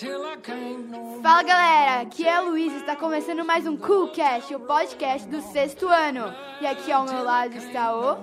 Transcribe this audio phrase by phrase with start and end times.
[0.00, 5.88] Fala galera, aqui é a Luiz, está começando mais um Coolcast, o podcast do sexto
[5.88, 6.32] ano.
[6.60, 8.16] E aqui ao meu lado está o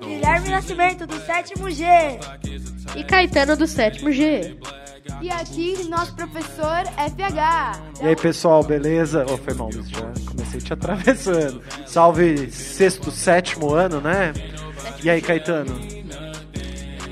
[0.00, 1.84] Guilherme Nascimento, do sétimo G.
[2.96, 4.58] E Caetano do sétimo G.
[5.22, 8.02] E aqui nosso professor FH.
[8.02, 9.24] E aí pessoal, beleza?
[9.30, 9.80] Oh, foi mal, já
[10.28, 11.62] comecei te atravessando.
[11.86, 14.32] Salve sexto, sétimo ano, né?
[15.04, 15.78] E aí, Caetano?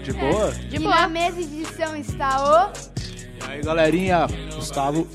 [0.03, 0.51] De boa?
[0.51, 2.88] De e na mesa de edição está o...
[3.49, 5.09] E aí, galerinha, Gustavo.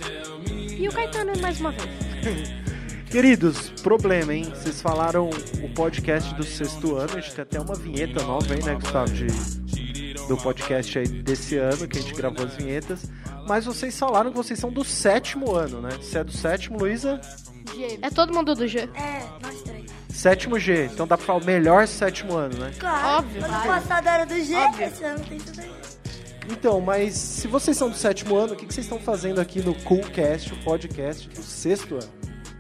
[0.50, 2.50] E o Caetano mais uma vez.
[3.12, 4.46] Queridos, problema, hein?
[4.46, 8.64] Vocês falaram o podcast do sexto ano, a gente tem até uma vinheta nova aí,
[8.64, 9.28] né, Gustavo, de,
[10.28, 13.06] do podcast aí desse ano, que a gente gravou as vinhetas.
[13.48, 15.92] Mas vocês falaram que vocês são do sétimo ano, né?
[16.02, 17.22] Você é do sétimo, Luísa?
[17.76, 18.00] G.
[18.02, 18.90] É todo mundo do G.
[18.96, 19.86] É, nós três.
[20.10, 22.72] Sétimo G, então dá pra falar o melhor sétimo ano, né?
[22.80, 23.20] Claro.
[23.20, 23.46] Óbvio.
[23.46, 24.88] Ano passado era do G, Óbvio.
[24.88, 25.83] esse ano tem tudo aí.
[26.50, 29.62] Então, mas se vocês são do sétimo ano, o que, que vocês estão fazendo aqui
[29.62, 32.10] no Coolcast, o podcast do sexto ano?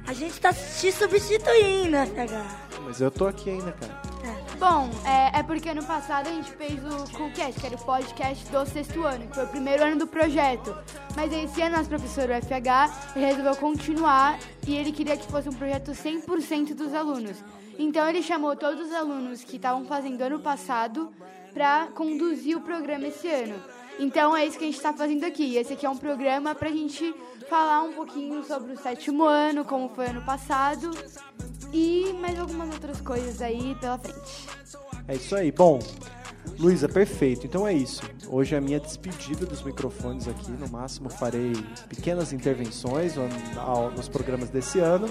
[0.05, 2.79] A gente tá te substituindo, FH.
[2.84, 4.13] Mas eu tô aqui ainda, cara.
[4.59, 8.49] Bom, é, é porque ano passado a gente fez o Coolcast, que era o podcast
[8.49, 10.73] do sexto ano, que foi o primeiro ano do projeto.
[11.15, 15.53] Mas esse ano nosso professor o FH resolveu continuar e ele queria que fosse um
[15.53, 17.43] projeto 100% dos alunos.
[17.77, 21.12] Então ele chamou todos os alunos que estavam fazendo ano passado
[21.54, 23.55] para conduzir o programa esse ano.
[23.99, 25.55] Então é isso que a gente está fazendo aqui.
[25.55, 27.13] Esse aqui é um programa para a gente
[27.48, 30.90] falar um pouquinho sobre o sétimo ano, como foi ano passado
[31.71, 34.48] e mais algumas outras coisas aí pela frente.
[35.07, 35.51] É isso aí.
[35.51, 35.79] Bom,
[36.57, 37.46] Luísa, perfeito.
[37.46, 38.01] Então é isso.
[38.27, 40.49] Hoje é a minha despedida dos microfones aqui.
[40.51, 41.54] No máximo farei
[41.87, 43.13] pequenas intervenções
[43.96, 45.07] nos programas desse ano,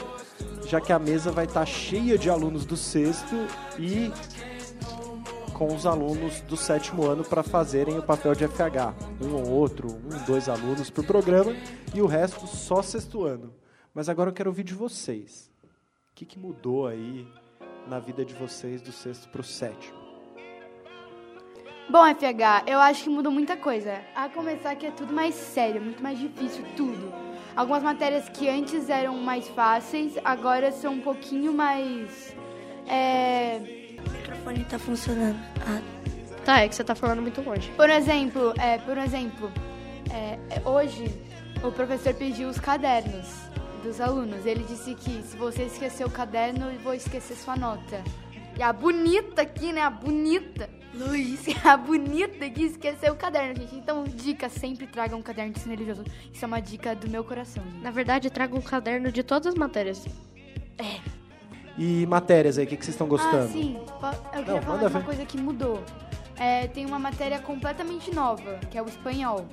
[0.66, 3.36] já que a mesa vai estar cheia de alunos do sexto
[3.78, 4.10] e
[5.62, 8.96] com os alunos do sétimo ano para fazerem o papel de FH.
[9.24, 11.54] Um ou outro, um, dois alunos por programa
[11.94, 13.54] e o resto só sexto ano.
[13.94, 15.52] Mas agora eu quero ouvir de vocês.
[15.62, 17.28] O que, que mudou aí
[17.86, 19.96] na vida de vocês do sexto para o sétimo?
[21.88, 24.02] Bom, FH, eu acho que mudou muita coisa.
[24.16, 27.12] A começar que é tudo mais sério, muito mais difícil, tudo.
[27.54, 32.34] Algumas matérias que antes eram mais fáceis, agora são um pouquinho mais.
[32.88, 33.81] É,
[34.32, 35.38] microfone tá funcionando.
[35.66, 35.80] Ah,
[36.44, 37.70] Tá, é que você tá falando muito longe.
[37.76, 39.52] por exemplo, é, por exemplo,
[40.10, 41.04] é, é, hoje
[41.62, 43.28] o professor pediu os cadernos
[43.84, 44.44] dos alunos.
[44.44, 48.02] Ele disse que se você esquecer o caderno, eu vou esquecer sua nota.
[48.58, 49.82] E a bonita aqui, né?
[49.82, 50.68] A bonita.
[50.92, 53.76] Luiz, a bonita que esqueceu o caderno, gente.
[53.76, 56.04] Então, dica, sempre traga um caderno de sinalização.
[56.32, 57.82] Isso é uma dica do meu coração, gente.
[57.82, 60.04] Na verdade, trago um caderno de todas as matérias.
[61.78, 63.44] E matérias aí, o que, que vocês estão gostando?
[63.44, 63.76] Ah, sim.
[64.34, 65.04] Eu queria Não, falar de uma ver.
[65.04, 65.82] coisa que mudou.
[66.36, 69.46] É, tem uma matéria completamente nova, que é o espanhol.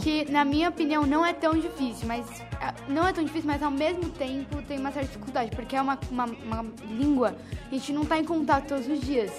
[0.00, 2.24] Que, na minha opinião, não é tão difícil, mas
[2.60, 5.82] ah, não é tão difícil, mas ao mesmo tempo tem uma certa dificuldade, porque é
[5.82, 7.34] uma, uma, uma língua
[7.68, 9.32] que a gente não está em contato todos os dias.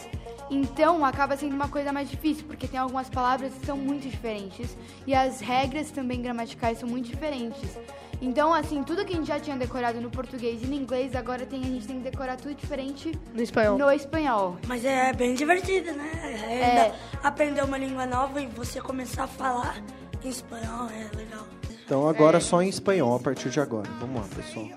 [0.51, 4.77] Então acaba sendo uma coisa mais difícil, porque tem algumas palavras que são muito diferentes
[5.07, 7.77] e as regras também gramaticais são muito diferentes.
[8.25, 11.45] Então, assim, tudo que a gente já tinha decorado no português e no inglês, agora
[11.45, 13.77] tem, a gente tem que decorar tudo diferente No espanhol.
[13.77, 14.57] no espanhol.
[14.65, 16.09] Mas é bem divertido, né?
[16.23, 16.55] É,
[16.87, 16.95] É.
[17.21, 19.75] Aprender uma língua nova e você começar a falar
[20.23, 21.45] em espanhol é legal.
[21.85, 23.89] Então agora só em espanhol a partir de agora.
[23.99, 24.67] Vamos lá, pessoal.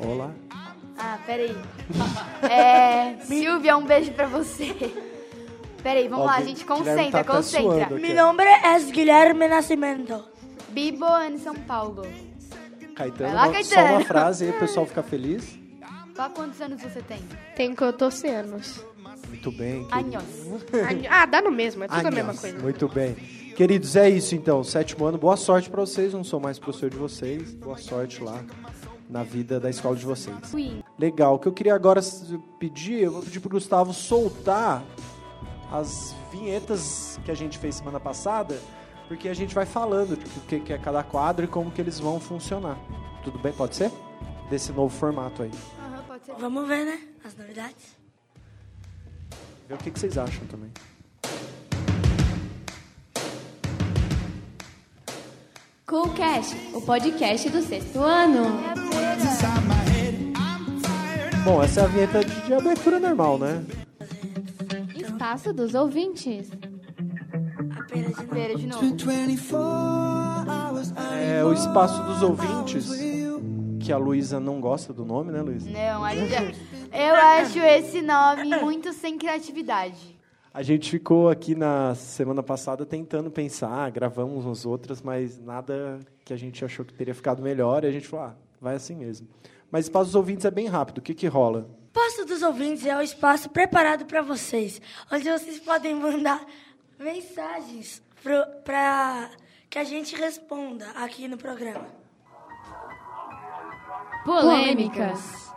[0.00, 0.30] Olá.
[0.98, 1.56] Ah, peraí.
[2.42, 4.74] É, Silvia, um beijo pra você.
[5.84, 7.86] Peraí, vamos lá, Alguém- gente, concentra, tá concentra.
[7.88, 7.94] suando.
[8.00, 10.31] Mi nombre es Guilherme Nascimento.
[10.72, 12.02] Bibo em São Paulo.
[12.94, 13.88] Caetano, Vai lá, Caetano.
[13.88, 15.58] só uma frase aí o pessoal fica feliz.
[16.14, 17.20] Qual quantos anos você tem?
[17.56, 18.84] Tem 14 anos.
[19.28, 19.84] Muito bem.
[19.86, 20.16] querido.
[20.16, 21.06] Anos.
[21.08, 22.58] Ah, dá no mesmo, é tudo a mesma coisa.
[22.58, 23.14] Muito bem.
[23.56, 24.62] Queridos, é isso então.
[24.64, 26.12] Sétimo ano, boa sorte pra vocês.
[26.12, 27.54] Não sou mais professor de vocês.
[27.54, 28.42] Boa sorte lá
[29.08, 30.34] na vida da escola de vocês.
[30.50, 30.82] Queen.
[30.98, 31.34] Legal.
[31.34, 32.00] O que eu queria agora
[32.58, 34.82] pedir, eu vou pedir pro Gustavo soltar
[35.70, 38.58] as vinhetas que a gente fez semana passada,
[39.12, 42.00] porque a gente vai falando tipo, o que é cada quadro e como que eles
[42.00, 42.78] vão funcionar.
[43.22, 43.52] Tudo bem?
[43.52, 43.92] Pode ser?
[44.48, 45.50] Desse novo formato aí.
[45.78, 46.34] Aham, pode ser.
[46.36, 46.98] Vamos ver, né?
[47.22, 47.94] As novidades.
[49.68, 50.70] Ver o que, que vocês acham também.
[55.86, 58.44] Coolcast, o podcast do sexto ano.
[61.44, 63.62] Bom, essa é a vinheta de abertura normal, né?
[64.96, 66.50] Espaço dos ouvintes.
[68.32, 68.96] Pera de novo.
[71.20, 72.88] É o espaço dos ouvintes,
[73.80, 75.68] que a Luísa não gosta do nome, né, Luísa?
[75.70, 76.56] Não, a gente-
[76.92, 80.18] eu acho esse nome muito sem criatividade.
[80.54, 86.32] A gente ficou aqui na semana passada tentando pensar, gravamos umas outras, mas nada que
[86.32, 87.84] a gente achou que teria ficado melhor.
[87.84, 89.26] E a gente falou, ah, vai assim mesmo.
[89.70, 90.98] Mas espaço dos ouvintes é bem rápido.
[90.98, 91.66] O que, que rola?
[91.86, 94.80] Espaço dos ouvintes é o espaço preparado para vocês,
[95.10, 96.42] onde vocês podem mandar
[96.98, 98.02] mensagens
[98.64, 99.30] para
[99.68, 101.86] que a gente responda aqui no programa.
[104.24, 105.52] Polêmicas.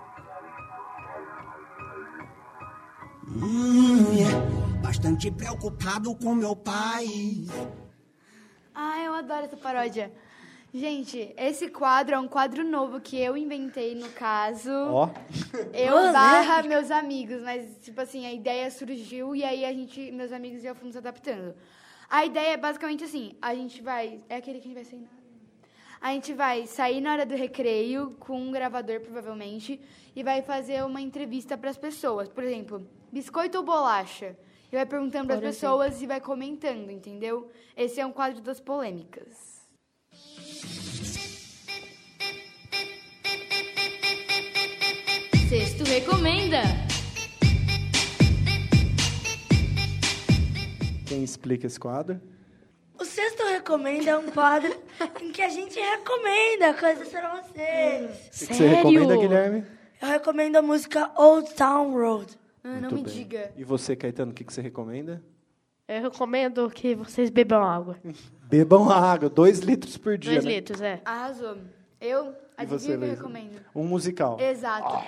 [3.27, 4.37] Hum, yeah.
[4.81, 7.07] Bastante preocupado com meu pai.
[8.73, 10.11] Ah, eu adoro essa paródia.
[10.77, 14.69] Gente, esse quadro é um quadro novo que eu inventei, no caso.
[14.69, 15.09] Ó,
[15.73, 16.11] Eu Olé.
[16.11, 20.65] barra meus amigos, mas, tipo assim, a ideia surgiu e aí a gente, meus amigos
[20.65, 21.55] e eu fomos adaptando.
[22.09, 24.19] A ideia é basicamente assim, a gente vai...
[24.27, 25.07] É aquele que a gente vai sair na...
[26.01, 29.79] A gente vai sair na hora do recreio com um gravador, provavelmente,
[30.13, 32.27] e vai fazer uma entrevista para as pessoas.
[32.27, 34.37] Por exemplo, biscoito ou bolacha?
[34.69, 37.49] E vai perguntando para as pessoas e vai comentando, entendeu?
[37.77, 39.54] Esse é um quadro das polêmicas.
[45.49, 46.85] Sexto recomenda.
[51.15, 52.19] quem explica esse quadro?
[52.99, 54.75] O Sexto Recomenda é um quadro
[55.21, 58.43] em que a gente recomenda coisas para vocês.
[58.43, 59.65] O que, você recomenda, Guilherme?
[60.01, 62.37] Eu recomendo a música Old Town Road.
[62.63, 63.13] Ah, não Muito me bem.
[63.13, 63.53] diga.
[63.55, 65.23] E você, Caetano, o que, que você recomenda?
[65.87, 67.97] Eu recomendo que vocês bebam água.
[68.47, 70.33] Bebam água, dois litros por dia.
[70.33, 70.51] Dois né?
[70.51, 71.01] litros, é.
[71.03, 71.57] Arrasou.
[71.99, 73.59] Eu, E você, adivinha o que eu recomendo?
[73.73, 74.39] Um musical.
[74.39, 75.03] Exato.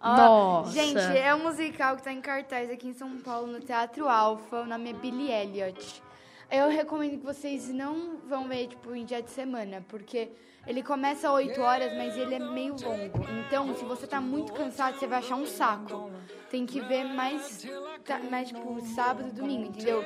[0.00, 0.72] Ó, Nossa.
[0.72, 4.60] Gente, é um musical que está em cartaz aqui em São Paulo, no Teatro Alfa.
[4.60, 6.02] O nome é Billy Elliot.
[6.50, 10.30] Eu recomendo que vocês não vão ver, tipo, em dia de semana, porque
[10.66, 13.24] ele começa às 8 horas, mas ele é meio longo.
[13.46, 16.10] Então, se você tá muito cansado, você vai achar um saco.
[16.50, 17.66] Tem que ver mais,
[18.04, 20.04] tá- mais tipo, sábado, domingo, entendeu?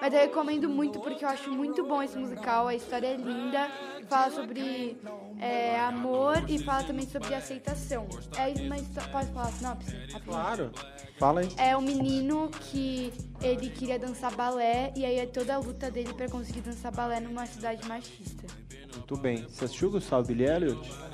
[0.00, 2.68] Mas eu recomendo muito porque eu acho muito bom esse musical.
[2.68, 3.70] A história é linda,
[4.08, 4.96] fala sobre
[5.38, 8.06] é, amor e fala também sobre aceitação.
[8.36, 9.10] É uma história.
[9.10, 9.96] Pode falar a sinopse?
[10.24, 10.70] Claro.
[11.18, 11.48] Fala aí.
[11.56, 16.12] É um menino que ele queria dançar balé e aí é toda a luta dele
[16.12, 18.46] pra conseguir dançar balé numa cidade machista.
[18.94, 19.42] Muito bem.
[19.48, 21.05] Você assistiu Gustavo Billy Elliot?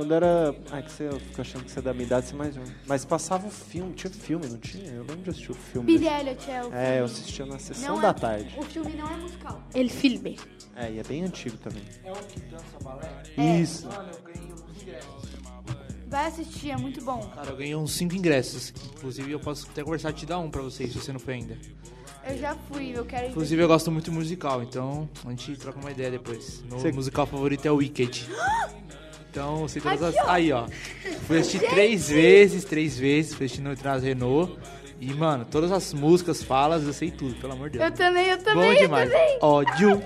[0.00, 0.54] Quando era.
[0.70, 2.56] Ai, que você eu fico achando que você é da minha idade, você é mais
[2.56, 2.62] um.
[2.86, 4.88] Mas passava o filme, tinha filme, não tinha?
[4.92, 5.86] Eu lembro de assistir o filme.
[5.92, 7.20] Billy Elliot é o É, eu filme.
[7.20, 8.54] assistia na sessão Não da é- tarde.
[8.56, 9.62] O filme não é musical.
[9.74, 10.38] Ele filme.
[10.74, 11.82] É, e é bem antigo também.
[13.36, 13.60] É.
[13.60, 13.86] Isso.
[16.08, 17.20] Vai assistir, é muito bom.
[17.34, 18.72] Cara, eu ganhei uns 5 ingressos.
[18.96, 21.34] Inclusive, eu posso até conversar e te dar um pra vocês, se você não foi
[21.34, 21.58] ainda.
[22.26, 23.30] Eu já fui, eu quero ir.
[23.32, 26.62] Inclusive, eu gosto muito de musical, então a gente troca uma ideia depois.
[26.68, 28.26] Meu Você- musical favorito é o Wicked.
[29.30, 30.16] Então, eu sei todas as...
[30.28, 30.66] Aí, ó.
[31.26, 33.34] Fui assistir três vezes, três vezes.
[33.34, 34.58] Fui assistir no Traz Renault.
[35.00, 37.90] E, mano, todas as músicas, falas, eu sei tudo, pelo amor de Deus.
[37.90, 39.10] Eu também, eu Bom também, eu demais.
[39.10, 39.38] também.
[39.40, 40.02] Ódio.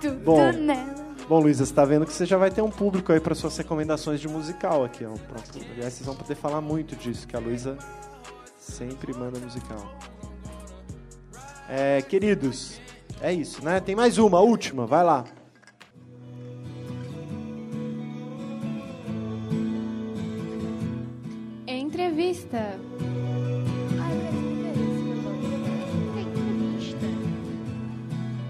[0.00, 0.52] Tudo Bom.
[0.52, 0.94] nela.
[1.26, 3.56] Bom, Luísa, você tá vendo que você já vai ter um público aí para suas
[3.56, 5.12] recomendações de musical aqui, ó.
[5.12, 5.66] Pronto.
[5.72, 7.78] Aliás, vocês vão poder falar muito disso, que a Luísa
[8.58, 9.98] sempre manda musical.
[11.66, 12.78] É, queridos,
[13.22, 13.80] é isso, né?
[13.80, 15.24] Tem mais uma, a última, vai lá.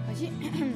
[0.05, 0.31] Pode?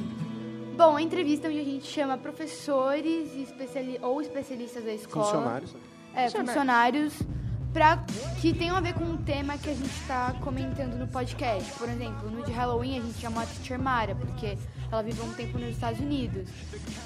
[0.75, 5.25] Bom, a entrevista é onde a gente chama professores e especiali ou especialistas da escola.
[5.25, 5.75] Funcionários.
[6.15, 7.13] É, funcionários.
[7.71, 8.03] Pra,
[8.41, 11.71] que tenham a ver com o tema que a gente está comentando no podcast.
[11.77, 14.57] Por exemplo, no de Halloween a gente chamou a Teacher Mara, porque
[14.91, 16.49] ela viveu um tempo nos Estados Unidos.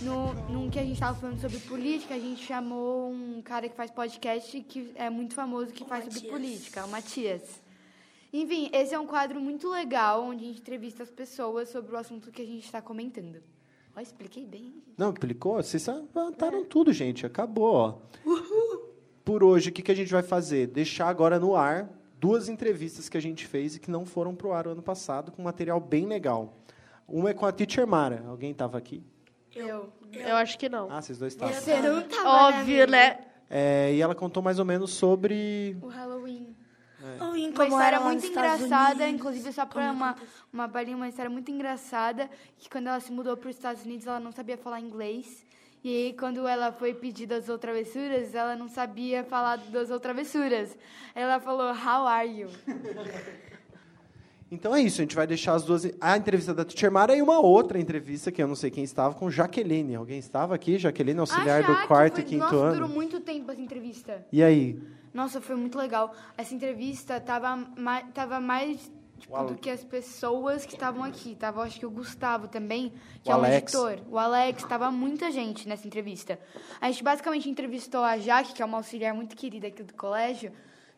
[0.02, 3.76] No, num que a gente estava falando sobre política, a gente chamou um cara que
[3.76, 6.34] faz podcast que é muito famoso, que faz sobre Matias.
[6.34, 7.62] política, o Matias.
[8.32, 11.98] Enfim, esse é um quadro muito legal, onde a gente entrevista as pessoas sobre o
[11.98, 13.44] assunto que a gente está comentando.
[13.96, 14.82] Ó, expliquei bem.
[14.98, 15.62] Não, explicou?
[15.62, 17.26] Vocês levantaram tudo, gente.
[17.26, 17.98] Acabou, ó.
[19.24, 20.68] Por hoje, o que, que a gente vai fazer?
[20.68, 24.54] Deixar agora no ar duas entrevistas que a gente fez e que não foram pro
[24.54, 26.58] ar o ano passado, com material bem legal.
[27.14, 28.24] Uma é com a Teacher Mara.
[28.28, 29.04] Alguém estava aqui?
[29.56, 29.94] Eu.
[30.12, 30.92] Eu acho que não.
[30.92, 31.54] Ah, vocês dois estavam.
[31.54, 33.20] Você não tava, Óbvio, né?
[33.48, 35.78] É, e ela contou mais ou menos sobre.
[35.80, 36.56] O Halloween.
[37.36, 39.14] Em Uma como história muito engraçada, Unidos.
[39.14, 40.16] inclusive só Como uma,
[40.52, 42.28] uma palhinha, uma história muito engraçada,
[42.58, 45.46] que quando ela se mudou para os Estados Unidos, ela não sabia falar inglês.
[45.84, 50.02] E aí, quando ela foi pedir das outras travessuras, ela não sabia falar das outras
[50.02, 50.78] travessuras.
[51.14, 52.50] Ela falou, how are you?
[54.54, 55.84] Então é isso, a gente vai deixar as duas.
[56.00, 59.16] A entrevista da Teacher Mara e uma outra entrevista que eu não sei quem estava,
[59.16, 59.96] com Jaqueline.
[59.96, 60.78] Alguém estava aqui?
[60.78, 62.74] Jaqueline, auxiliar A do quarto foi- e quinto Nossa, ano.
[62.76, 64.26] durou muito tempo essa entrevista.
[64.32, 64.80] E aí?
[65.14, 66.14] Nossa, foi muito legal.
[66.38, 71.36] Essa entrevista tava, ma tava mais tipo, do que as pessoas que estavam aqui.
[71.36, 72.94] Tava, acho que o Gustavo também,
[73.24, 73.74] que O é um Alex.
[73.74, 74.00] editor.
[74.12, 76.40] O Alex, tava muita gente nessa entrevista.
[76.80, 80.52] A gente basicamente entrevistou a Jaque, que é uma auxiliar muito querida aqui do colégio,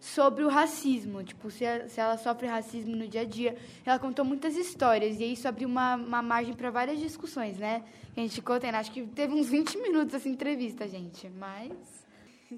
[0.05, 1.23] sobre o racismo.
[1.23, 1.65] Tipo, se,
[1.97, 3.55] ela sofre racismo no dia a dia.
[3.85, 5.19] Ela contou muitas histórias.
[5.19, 7.83] E isso abriu uma, uma margem para várias discussões, né?
[8.13, 8.75] Que a gente ficou tendo.
[8.75, 11.29] Acho que teve uns 20 minutos essa entrevista, gente.
[11.29, 11.71] Mas.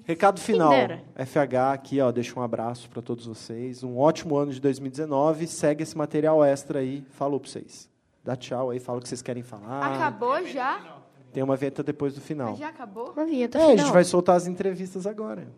[0.04, 0.70] Recado final.
[1.16, 3.82] FH aqui, ó, deixa um abraço para todos vocês.
[3.82, 5.46] Um ótimo ano de 2019.
[5.46, 7.04] Segue esse material extra aí.
[7.10, 7.88] Falou para vocês.
[8.22, 9.94] Dá tchau aí, fala o que vocês querem falar.
[9.94, 10.98] Acabou já?
[11.32, 12.50] Tem uma vinheta depois do final.
[12.50, 13.12] Mas já acabou?
[13.12, 13.92] Uma vinheta É, a gente final.
[13.92, 15.48] vai soltar as entrevistas agora.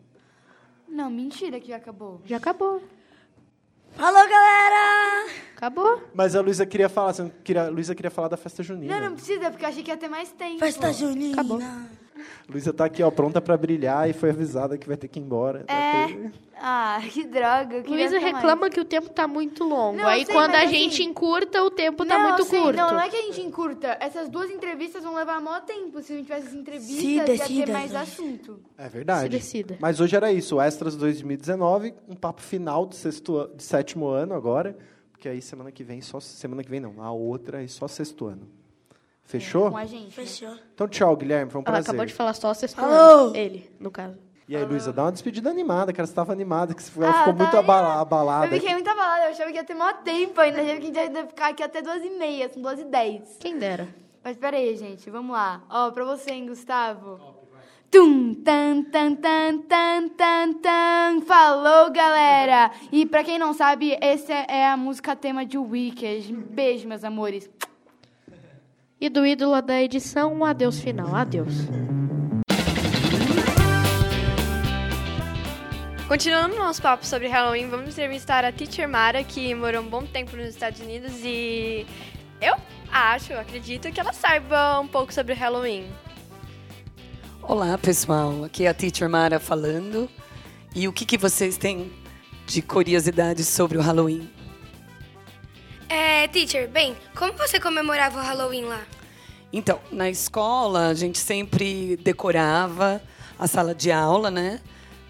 [0.90, 2.20] Não, mentira que já acabou.
[2.26, 2.82] Já acabou.
[3.99, 5.30] Alô, galera!
[5.56, 6.02] Acabou.
[6.14, 8.99] Mas a Luísa queria falar, você não queria, a Luísa queria falar da festa junina.
[8.99, 10.59] Não, não precisa, porque eu achei que ia ter mais tempo.
[10.59, 11.35] Festa junina.
[11.35, 11.61] Acabou.
[12.49, 15.23] Luísa tá aqui, ó, pronta para brilhar e foi avisada que vai ter que ir
[15.23, 15.65] embora.
[15.69, 16.07] É.
[16.07, 17.83] Ter- Ah, que droga.
[17.89, 18.75] Luísa reclama mais.
[18.75, 19.97] que o tempo tá muito longo.
[19.97, 22.77] Não, Aí sei, quando a assim- gente encurta, o tempo tá não, muito assim, curto.
[22.77, 23.97] Não, não é que a gente encurta.
[23.99, 26.03] Essas duas entrevistas vão levar maior tempo.
[26.03, 26.99] Se a gente tivesse as entrevistas,
[27.47, 28.61] Se ia ter mais assunto.
[28.77, 29.23] É verdade.
[29.23, 29.79] Se decida.
[29.81, 34.35] Mas hoje era isso, o Extras 2019, um papo final do sexto, de sétimo ano
[34.35, 34.77] agora,
[35.12, 38.27] porque aí semana que vem só semana que vem não, a outra é só sexto
[38.27, 38.47] ano.
[39.30, 39.70] Fechou?
[39.70, 40.04] Com a gente.
[40.06, 40.10] né?
[40.10, 40.54] Fechou.
[40.75, 41.90] Então tchau, Guilherme, foi um Ela prazer.
[41.90, 43.26] acabou de falar só Alô?
[43.28, 43.37] ano.
[43.37, 44.18] Ele, no caso.
[44.49, 47.12] E aí, Luísa, dá uma despedida animada, cara, você estava animada, que você ficou, Ah,
[47.12, 48.00] ficou tá muito abala- aí.
[48.00, 48.46] abalada.
[48.46, 49.26] Eu fiquei muito abalada.
[49.26, 50.60] Eu achava que ia ter maior tempo ainda.
[50.60, 52.49] Achava que a gente ia ficar aqui até duas e meia.
[52.49, 53.37] São duas e dez.
[53.38, 53.87] Quem dera.
[54.25, 55.08] Mas peraí, gente.
[55.08, 55.62] Vamos lá.
[55.70, 57.20] Ó, pra você, hein, Gustavo.
[57.92, 61.20] Tum, tan, tan, tan, tan, tan, tan.
[61.26, 62.70] Falou, galera!
[62.92, 66.32] E pra quem não sabe, essa é a música tema de Wicked.
[66.32, 67.49] Beijo, meus amores.
[69.00, 71.14] E do ídolo da edição, um adeus final.
[71.14, 71.54] Adeus.
[76.07, 80.37] Continuando nosso papo sobre Halloween, vamos entrevistar a Teacher Mara, que morou um bom tempo
[80.37, 81.87] nos Estados Unidos e
[82.42, 82.54] eu
[82.92, 85.87] acho, eu acredito que ela saiba um pouco sobre Halloween.
[87.42, 88.45] Olá, pessoal.
[88.45, 90.11] Aqui é a Teacher Mara falando.
[90.75, 91.90] E o que, que vocês têm
[92.47, 94.28] de curiosidade sobre o Halloween?
[95.90, 98.80] É, teacher, bem, como você comemorava o Halloween lá?
[99.52, 103.02] Então, na escola, a gente sempre decorava
[103.37, 104.61] a sala de aula, né?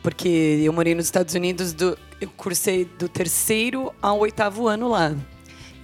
[0.02, 5.14] Porque eu morei nos Estados Unidos, do, eu cursei do terceiro ao oitavo ano lá.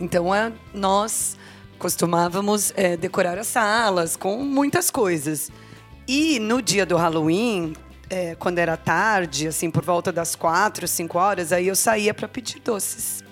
[0.01, 0.29] Então,
[0.73, 1.37] nós
[1.79, 5.53] costumávamos é, decorar as salas com muitas coisas.
[6.09, 7.75] E no dia do Halloween,
[8.09, 12.27] é, quando era tarde, assim, por volta das quatro, cinco horas, aí eu saía para
[12.27, 13.26] pedir doces.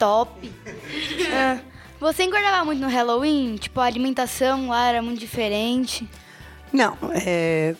[0.00, 0.30] Top!
[1.32, 1.58] Ah,
[2.00, 3.56] você engordava muito no Halloween?
[3.56, 6.08] Tipo, a alimentação lá era muito diferente.
[6.72, 7.74] Não, é,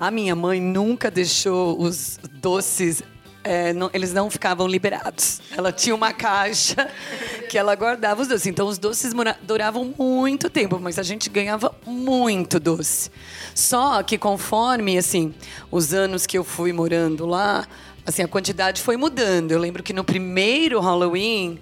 [0.00, 3.02] a minha mãe nunca deixou os doces.
[3.44, 5.40] é, não- eles não ficavam liberados.
[5.56, 6.88] Ela tinha uma caixa
[7.50, 8.46] que ela guardava os doces.
[8.46, 13.10] Então, os doces duravam muito tempo, mas a gente ganhava muito doce.
[13.54, 15.32] Só que conforme, assim,
[15.70, 17.68] os anos que eu fui morando lá,
[18.06, 19.52] assim, a quantidade foi mudando.
[19.52, 21.58] Eu lembro que no primeiro Halloween,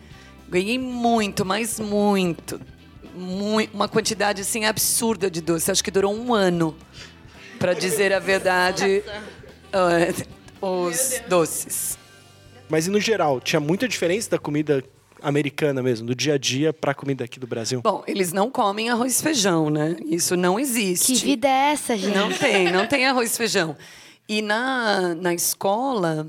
[0.49, 2.61] ganhei muito, mas muito.
[3.17, 5.71] Mui- uma quantidade, assim, absurda de doce.
[5.71, 6.77] Acho que durou um ano,
[7.59, 9.03] para dizer a verdade,
[9.73, 11.99] ah, os doces.
[12.69, 14.83] Mas e no geral, tinha muita diferença da comida
[15.23, 17.81] americana mesmo, do dia a dia para a comida aqui do Brasil?
[17.83, 19.97] Bom, eles não comem arroz e feijão, né?
[20.05, 21.13] Isso não existe.
[21.15, 22.15] Que vida é essa, gente?
[22.17, 23.77] Não tem, não tem arroz e feijão.
[24.29, 26.27] E na, na escola,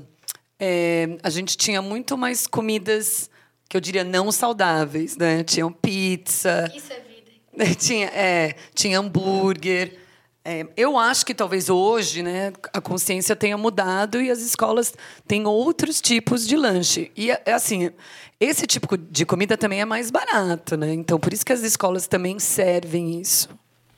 [0.58, 3.30] é, a gente tinha muito mais comidas
[3.68, 5.42] que eu diria não saudáveis, né?
[5.42, 6.70] Tinham pizza.
[6.74, 7.74] Isso é vida.
[7.76, 9.98] tinha, é, tinha hambúrguer.
[10.44, 14.94] É, eu acho que talvez hoje, né, a consciência tenha mudado e as escolas
[15.26, 17.10] têm outros tipos de lanche.
[17.16, 17.90] E é assim,
[18.38, 20.92] esse tipo de comida também é mais barato, né?
[20.94, 23.48] Então por isso que as escolas também servem isso.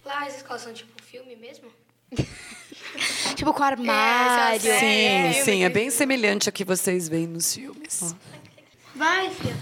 [0.03, 1.69] Lá as escolas são tipo filme mesmo?
[3.35, 4.57] Tipo, com armário.
[4.57, 8.15] É, Sim, filme sim, é bem semelhante a que vocês veem nos filmes.
[8.95, 9.57] Vai, filha.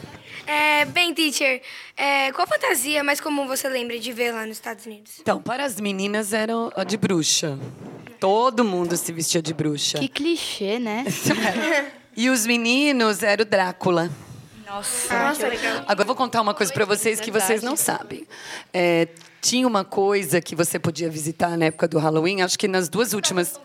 [0.47, 1.61] É, bem, teacher,
[1.97, 5.15] é, qual fantasia mais comum você lembra de ver lá nos Estados Unidos?
[5.21, 7.59] Então, para as meninas era a de bruxa.
[8.21, 9.99] Todo mundo se vestia de bruxa.
[9.99, 11.05] Que clichê, né?
[12.19, 14.11] E os meninos era o Drácula.
[14.77, 15.85] Nossa, Nossa, legal.
[15.87, 18.27] Agora eu vou contar uma coisa para vocês que vocês não sabem.
[18.75, 19.09] É,
[19.41, 23.15] tinha uma coisa que você podia visitar na época do Halloween, acho que nas duas
[23.15, 23.59] últimas.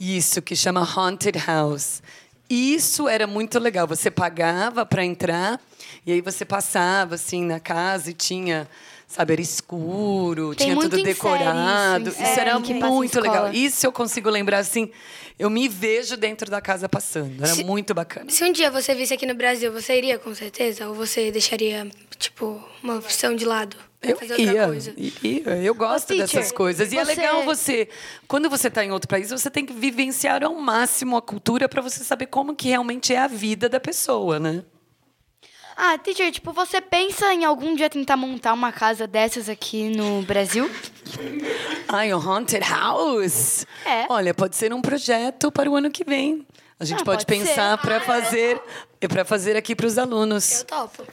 [0.00, 2.02] Isso, que chama Haunted House.
[2.50, 3.86] Isso era muito legal.
[3.86, 5.60] Você pagava para entrar
[6.04, 8.68] e aí você passava assim na casa e tinha
[9.08, 12.10] sabe, era escuro, Tem tinha tudo série decorado.
[12.10, 13.52] isso, Isso, era muito legal.
[13.52, 14.90] Isso eu consigo lembrar assim.
[15.38, 17.42] Eu me vejo dentro da casa passando.
[17.44, 18.28] Era Se- muito bacana.
[18.30, 20.88] Se um dia você visse aqui no Brasil, você iria com certeza?
[20.88, 21.88] Ou você deixaria,
[22.18, 23.76] tipo, uma opção de lado?
[24.00, 24.68] Eu ia,
[25.22, 26.92] ia, eu gosto teacher, dessas coisas.
[26.92, 27.88] E é você- legal você,
[28.28, 31.82] quando você está em outro país, você tem que vivenciar ao máximo a cultura para
[31.82, 34.62] você saber como que realmente é a vida da pessoa, né?
[35.80, 40.22] Ah, teacher, tipo, você pensa em algum dia tentar montar uma casa dessas aqui no
[40.22, 40.68] Brasil?
[41.88, 43.64] Ai, o Haunted House.
[43.86, 44.04] É.
[44.08, 46.44] Olha, pode ser um projeto para o ano que vem.
[46.80, 48.60] A gente Ah, pode, pode pensar para fazer,
[49.08, 50.60] para fazer aqui para os alunos.
[50.60, 51.04] Eu topo.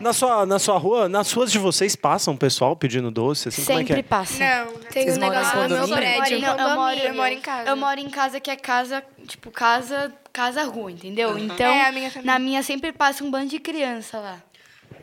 [0.00, 3.48] Na sua, na sua rua, nas ruas de vocês passam o pessoal pedindo doce?
[3.48, 4.02] Assim, como é que Sempre é?
[4.02, 4.38] passa.
[4.38, 6.38] Não, tem Vocês um negócio no meu prédio.
[6.40, 7.70] Não, eu, moro, eu moro em casa.
[7.70, 11.38] Eu moro em casa que é casa, tipo, casa, casa rua, entendeu?
[11.38, 14.42] Então, É, a minha na minha sempre passa um bando de criança lá.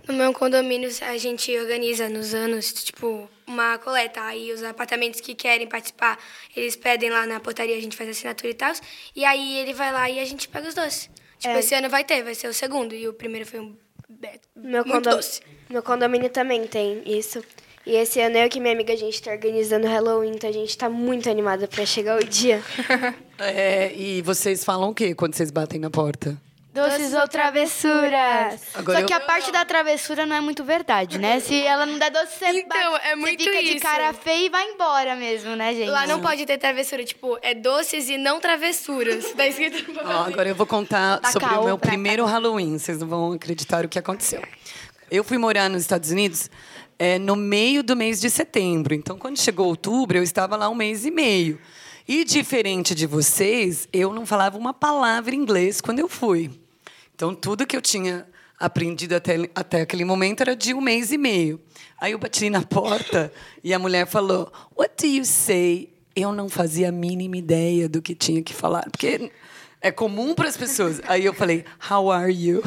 [0.08, 4.22] No meu condomínio, a gente organiza nos anos, tipo, uma coleta.
[4.22, 6.20] Aí os apartamentos que querem participar,
[6.56, 8.74] eles pedem lá na portaria, a gente faz assinatura e tal.
[9.16, 11.10] E aí ele vai lá e a gente pega os doces.
[11.40, 11.60] Tipo, É.
[11.60, 12.94] esse ano vai ter, vai ser o segundo.
[12.94, 13.76] E o primeiro foi um
[14.56, 15.42] Meu, doce.
[15.70, 17.44] meu condomínio também tem isso.
[17.86, 20.54] E esse ano eu e minha amiga, a gente tá organizando o Halloween, então a
[20.54, 22.62] gente tá muito animada pra chegar o dia.
[23.46, 26.38] É, e vocês falam o quê quando vocês batem na porta?
[26.74, 28.62] Doces ou travessuras.
[28.74, 31.40] Agora Só que eu- a parte da travessura não é muito verdade, né?
[31.40, 33.80] Se ela não der doce, você, Então, bate- é você muito fica de isso.
[33.80, 35.90] cara feia e vai embora mesmo, né, gente?
[35.90, 39.32] Lá não pode ter travessura, tipo, é doces e não travessuras.
[39.34, 40.34] Tá escrito no Ó, papel.
[40.34, 42.78] agora eu vou contar Da sobre o meu primeiro Halloween.
[42.78, 44.42] Vocês não vão acreditar o que aconteceu.
[45.12, 46.50] Eu fui morar nos Estados Unidos
[47.04, 48.94] é, no meio do mês de setembro.
[48.94, 51.60] Então, quando chegou outubro, eu estava lá um mês e meio.
[52.08, 56.50] E, diferente de vocês, eu não falava uma palavra em inglês quando eu fui.
[57.14, 58.26] Então, tudo que eu tinha
[58.58, 61.60] aprendido até, até aquele momento era de um mês e meio.
[62.00, 65.90] Aí eu bati na porta e a mulher falou: What do you say?
[66.16, 69.30] Eu não fazia a mínima ideia do que tinha que falar, porque
[69.82, 71.02] é comum para as pessoas.
[71.06, 72.64] Aí eu falei: How are you?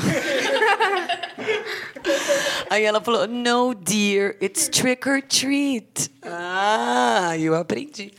[2.70, 6.10] Aí ela falou: No, dear, it's trick or treat.
[6.22, 8.12] Ah, eu aprendi.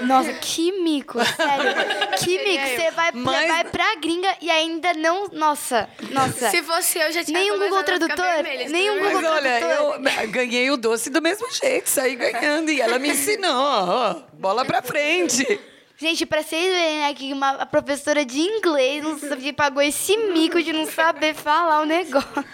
[0.00, 1.74] Nossa, que mico, sério.
[2.18, 2.66] Que mico.
[2.76, 5.28] Você vai, você Mas- vai pra gringa e ainda não.
[5.32, 6.50] Nossa, nossa.
[6.50, 8.24] Se fosse eu, já tinha Nem um Google Tradutor?
[8.70, 8.94] Nem um?
[8.98, 10.22] Google Mas olha, Tradutor.
[10.22, 12.70] eu ganhei o doce do mesmo jeito, saí ganhando.
[12.70, 15.60] E ela me ensinou, ó, bola pra frente.
[16.00, 20.16] Gente, pra vocês verem né, que uma a professora de inglês não sabia, pagou esse
[20.16, 22.44] mico de não saber falar o negócio.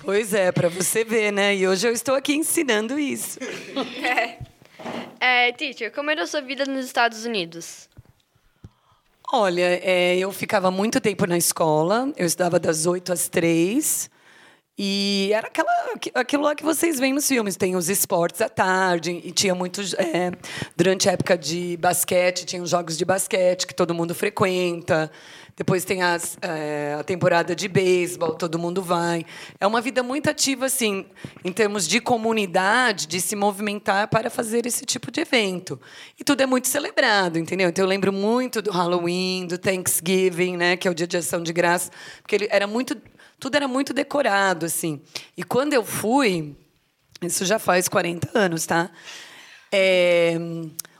[0.00, 1.54] Pois é, pra você ver, né?
[1.54, 3.38] E hoje eu estou aqui ensinando isso.
[5.20, 7.88] É, teacher, como era a sua vida nos Estados Unidos?
[9.32, 14.10] Olha, é, eu ficava muito tempo na escola, eu estudava das 8 às 3.
[14.78, 15.70] E era aquela,
[16.14, 17.56] aquilo lá que vocês veem nos filmes.
[17.56, 19.94] Tem os esportes à tarde, e tinha muitos.
[19.94, 20.32] é,
[20.76, 25.10] durante a época de basquete, tinha os jogos de basquete que todo mundo frequenta.
[25.62, 29.24] Depois tem as, é, a temporada de beisebol, todo mundo vai.
[29.60, 31.06] É uma vida muito ativa, assim,
[31.44, 35.80] em termos de comunidade, de se movimentar para fazer esse tipo de evento.
[36.18, 37.68] E tudo é muito celebrado, entendeu?
[37.68, 41.40] Então eu lembro muito do Halloween, do Thanksgiving, né, que é o Dia de Ação
[41.40, 43.00] de Graça, porque ele era muito,
[43.38, 45.00] tudo era muito decorado, assim.
[45.36, 46.56] E quando eu fui,
[47.22, 48.90] isso já faz 40 anos, tá?
[49.72, 50.36] É,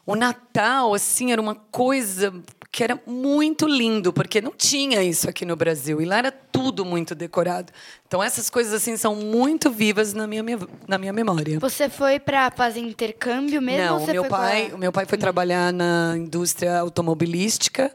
[0.07, 2.33] o Natal, assim, era uma coisa
[2.73, 6.01] que era muito lindo, porque não tinha isso aqui no Brasil.
[6.01, 7.71] E lá era tudo muito decorado.
[8.09, 10.43] Então, essas coisas, assim, são muito vivas na minha,
[10.89, 11.61] na minha memória.
[11.61, 13.85] Você foi pra fazer intercâmbio mesmo?
[13.85, 17.95] Não, você meu pai, o meu pai foi trabalhar na indústria automobilística.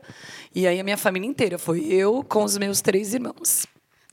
[0.53, 3.65] E aí a minha família inteira foi eu com os meus três irmãos.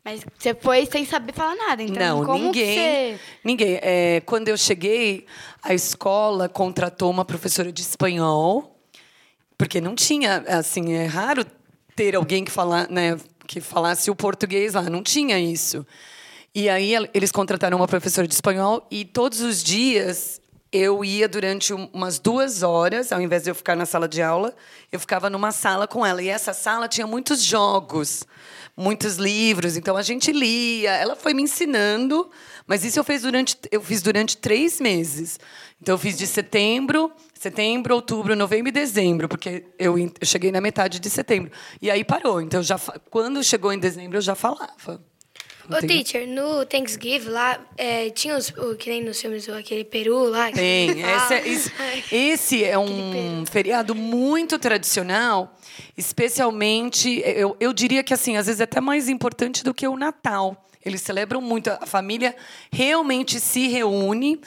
[0.02, 2.74] Mas você foi sem saber falar nada, então Não, como ninguém.
[2.74, 3.20] você...
[3.42, 3.78] Ninguém.
[3.82, 5.26] É, quando eu cheguei,
[5.62, 8.73] a escola contratou uma professora de espanhol,
[9.56, 11.44] porque não tinha, assim, é raro
[11.96, 15.86] ter alguém que, fala, né, que falasse o português lá, não tinha isso.
[16.54, 20.40] E aí el- eles contrataram uma professora de espanhol e todos os dias
[20.72, 24.20] eu ia durante um- umas duas horas, ao invés de eu ficar na sala de
[24.20, 24.52] aula,
[24.90, 26.20] eu ficava numa sala com ela.
[26.20, 28.24] E essa sala tinha muitos jogos,
[28.76, 30.90] muitos livros, então a gente lia.
[30.92, 32.28] Ela foi me ensinando,
[32.66, 35.38] mas isso eu fiz durante, eu fiz durante três meses.
[35.80, 40.60] Então eu fiz de setembro, setembro, outubro, novembro e dezembro, porque eu, eu cheguei na
[40.60, 41.50] metade de setembro.
[41.82, 42.40] E aí parou.
[42.40, 42.78] Então já,
[43.10, 45.02] quando chegou em dezembro eu já falava.
[45.66, 50.24] Ô, teacher, no Thanksgiving lá, é, tinha os, o, que nem nos filmes, aquele peru
[50.28, 50.52] lá.
[50.52, 51.00] Tem.
[51.02, 51.14] fala.
[51.16, 55.56] Esse é, esse- esse é um feriado muito tradicional,
[55.96, 59.96] especialmente, eu, eu diria que assim, às vezes é até mais importante do que o
[59.96, 60.64] Natal.
[60.84, 61.70] Eles celebram muito.
[61.70, 62.36] A família
[62.72, 64.40] realmente se reúne.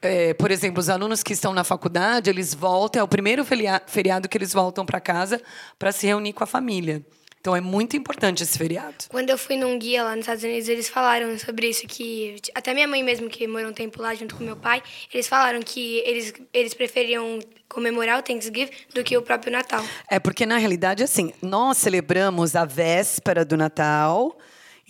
[0.00, 3.82] É, por exemplo, os alunos que estão na faculdade, eles voltam, é o primeiro feria-
[3.86, 5.40] feriado que eles voltam para casa
[5.78, 7.04] para se reunir com a família.
[7.40, 8.96] Então é muito importante esse feriado.
[9.08, 12.74] Quando eu fui num guia lá nos Estados Unidos, eles falaram sobre isso, que até
[12.74, 16.00] minha mãe mesmo, que morou um tempo lá junto com meu pai, eles falaram que
[16.04, 19.82] eles, eles preferiam comemorar o Thanksgiving do que o próprio Natal.
[20.10, 24.36] É porque, na realidade, assim, nós celebramos a véspera do Natal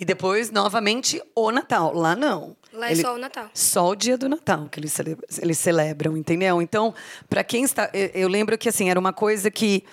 [0.00, 1.92] e depois, novamente, o Natal.
[1.94, 2.56] Lá não.
[2.72, 3.50] Lá é Ele- só o Natal.
[3.52, 6.62] Só o dia do Natal que eles celebram, eles celebram entendeu?
[6.62, 6.94] Então,
[7.28, 7.90] para quem está.
[8.14, 9.84] Eu, lembro que, assim, era uma coisa que.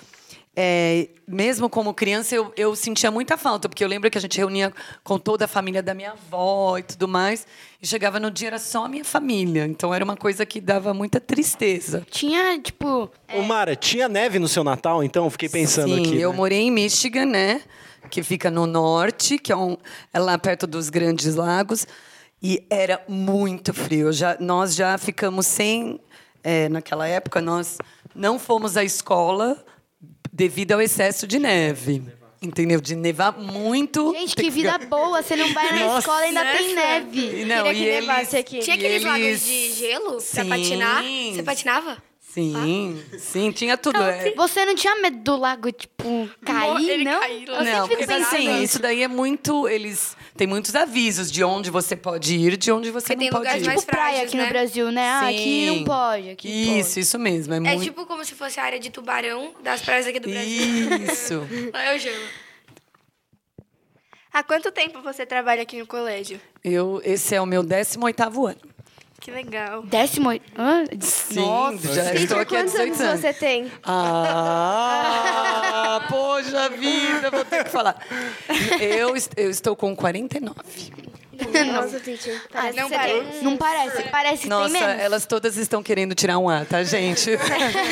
[0.55, 4.37] é, mesmo como criança, eu, eu sentia muita falta, porque eu lembro que a gente
[4.37, 7.45] reunia com toda a família da minha avó e tudo mais,
[7.81, 9.65] e chegava no dia, era só a minha família.
[9.65, 12.05] Então, era uma coisa que dava muita tristeza.
[12.09, 13.11] Tinha, tipo.
[13.35, 15.25] Ô, Mara, tinha neve no seu Natal, então?
[15.25, 16.19] Eu Fiquei pensando Sim, aqui.
[16.19, 16.35] eu né?
[16.37, 17.61] morei em Michigan, né?
[18.09, 19.77] Que fica no norte, que é, um,
[20.13, 21.85] é lá perto dos Grandes Lagos.
[22.41, 24.11] E era muito frio.
[24.13, 25.99] Já, nós já ficamos sem.
[26.43, 27.77] é, naquela época, nós
[28.15, 29.63] não fomos à escola
[30.31, 32.01] devido ao excesso de neve.
[32.39, 32.79] Entendeu?
[32.79, 34.13] De nevar muito.
[34.13, 35.23] Gente, que vida boa.
[35.23, 35.99] Você não vai na Nossa.
[35.99, 37.41] escola e ainda tem neve.
[37.41, 38.59] E não, Queria e que nevasse eles- aqui.
[38.59, 40.49] Tinha aqueles lagos eles- de gelo pra Sim.
[40.49, 41.03] patinar.
[41.33, 41.97] Você patinava?
[42.29, 43.99] Sim, sim, tinha tudo.
[43.99, 44.31] é.
[44.35, 47.19] Você não tinha medo do lago, tipo, cair, Ele não?
[47.19, 47.57] cair lá.
[47.59, 48.63] Eu Não, porque pensando assim, nisso.
[48.63, 49.67] isso daí é muito.
[49.67, 53.49] Eles têm muitos avisos de onde você pode ir, de onde você Porque não tem
[53.49, 53.65] pode ir.
[53.65, 54.43] mais Tipo praia frágeis, aqui né?
[54.43, 55.07] no Brasil, né?
[55.09, 56.79] Ah, aqui não pode, aqui pode.
[56.79, 57.53] Isso, isso mesmo.
[57.55, 57.81] É, É muito.
[57.83, 60.89] tipo como se fosse a área de tubarão das praias aqui do Brasil.
[61.11, 61.47] Isso.
[61.73, 62.27] Lá é o gelo.
[64.31, 66.39] Há quanto tempo você trabalha aqui no colégio?
[66.63, 68.57] Eu, esse é o meu 18 ano.
[69.27, 69.83] Que legal.
[69.83, 70.31] Décimo.
[70.57, 70.85] Hã?
[71.01, 71.93] Sim, Nossa.
[71.93, 73.19] já estou aqui há Quantos 18 anos anos.
[73.19, 73.69] você tem?
[73.83, 75.19] Ah,
[76.07, 77.97] poxa vida, vou ter que falar.
[78.79, 80.55] Eu, eu estou com 49.
[81.73, 82.41] Nossa, teacher.
[82.53, 83.43] Parece não que você parece.
[83.43, 84.03] Não parece.
[84.03, 85.03] Parece que Nossa, tem menos.
[85.03, 87.31] elas todas estão querendo tirar um ar, tá, gente?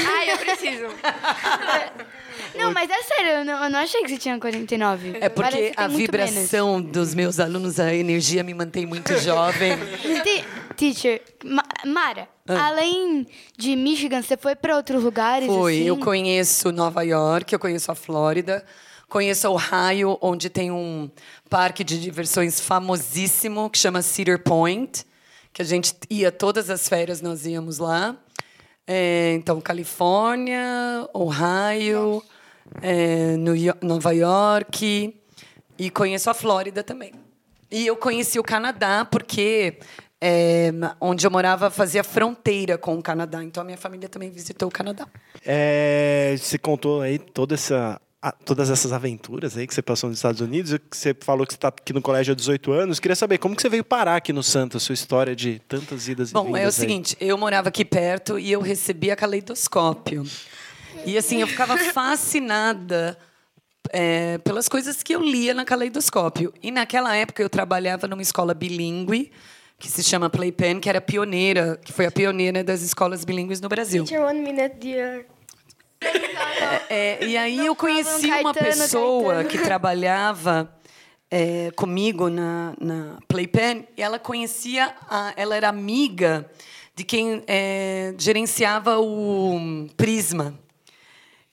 [0.08, 0.86] Ai, eu preciso.
[2.58, 5.18] Não, mas é sério, eu não, eu não achei que você tinha 49.
[5.22, 9.78] É porque a vibração dos meus alunos, a energia me mantém muito jovem.
[10.24, 12.68] Te- Teacher, Ma- Mara, Ah.
[12.68, 13.26] além
[13.58, 15.48] de Michigan, você foi pra outros lugares?
[15.48, 15.84] Foi, assim?
[15.88, 18.66] eu conheço Nova York, eu conheço a Flórida,
[19.08, 21.10] conheço Ohio, onde tem um
[21.50, 25.06] parque de diversões famosíssimo que chama Cedar Point,
[25.54, 28.16] que a gente ia todas as férias, nós íamos lá.
[28.88, 32.22] É, então, Califórnia, Ohio,
[32.82, 35.16] é, Yo- Nova York
[35.78, 37.12] e conheço a Flórida também.
[37.72, 39.80] E eu conheci o Canadá porque
[40.22, 44.70] é, onde eu morava fazia fronteira com o Canadá, então a minha família também visitou
[44.70, 45.08] o Canadá.
[45.46, 48.00] É, você contou aí toda essa,
[48.46, 50.72] todas essas aventuras aí que você passou nos Estados Unidos.
[50.74, 53.00] e que Você falou que você está aqui no colégio há 18 anos.
[53.00, 56.30] Queria saber como que você veio parar aqui no Santos, sua história de tantas idas
[56.30, 56.72] e Bom, vindas é o aí.
[56.72, 60.24] seguinte, eu morava aqui perto e eu recebia caleidoscópio.
[61.06, 63.18] E assim, eu ficava fascinada
[63.92, 66.54] é, pelas coisas que eu lia na caleidoscópio.
[66.62, 69.32] E naquela época eu trabalhava numa escola bilíngue
[69.78, 73.68] que se chama Playpen, que era pioneira, que foi a pioneira das escolas bilíngues no
[73.68, 74.06] Brasil.
[74.06, 75.26] Teacher, one minute, dear.
[76.90, 80.72] É, e aí eu conheci uma pessoa que trabalhava
[81.32, 86.50] é, comigo na, na Playpen e ela conhecia, a, ela era amiga
[86.96, 90.54] de quem é, gerenciava o Prisma.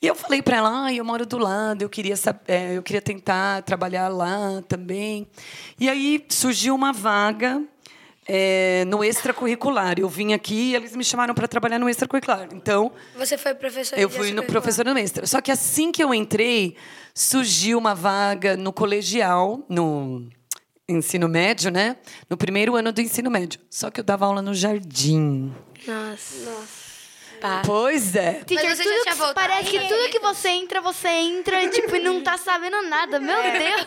[0.02, 2.82] E eu falei para ela, ah, eu moro do lado, eu queria, sab- é, eu
[2.82, 5.28] queria tentar trabalhar lá também.
[5.78, 7.62] E aí surgiu uma vaga
[8.26, 10.00] é, no extracurricular.
[10.00, 12.48] Eu vim aqui e eles me chamaram para trabalhar no extracurricular.
[12.52, 14.50] Então, Você foi professor eu fui no extracurricular.
[14.62, 15.24] professor no extra.
[15.24, 16.76] Só que assim que eu entrei,
[17.14, 20.28] surgiu uma vaga no colegial, no
[20.88, 21.96] ensino médio, né?
[22.28, 23.60] No primeiro ano do ensino médio.
[23.70, 25.52] Só que eu dava aula no jardim.
[25.86, 26.50] Nossa.
[26.50, 26.81] Nossa.
[27.64, 28.42] Pois é.
[28.44, 29.34] Teacher, Mas você tudo já tinha que- voltado?
[29.48, 33.18] parece que tudo que você entra, você entra e tipo, e não tá sabendo nada.
[33.20, 33.86] Meu Deus.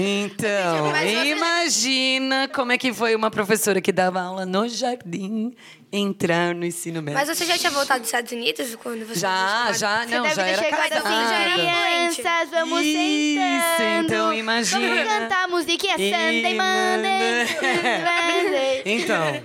[0.00, 5.52] Então, você- imagina como é que foi uma professora que dava aula no jardim
[5.90, 7.18] entrar no ensino médio.
[7.18, 10.34] Mas você já tinha voltado dos Estados Unidos quando você Já, já, Você não, deve
[10.36, 11.08] já era chegado casada.
[11.08, 14.04] assim, já era crianças, vamos Isso, sentando.
[14.04, 14.88] então imagina.
[14.88, 17.46] Vamos cantar a musiquinha Sunday, Monday,
[18.04, 18.82] Monday.
[18.84, 19.42] Então,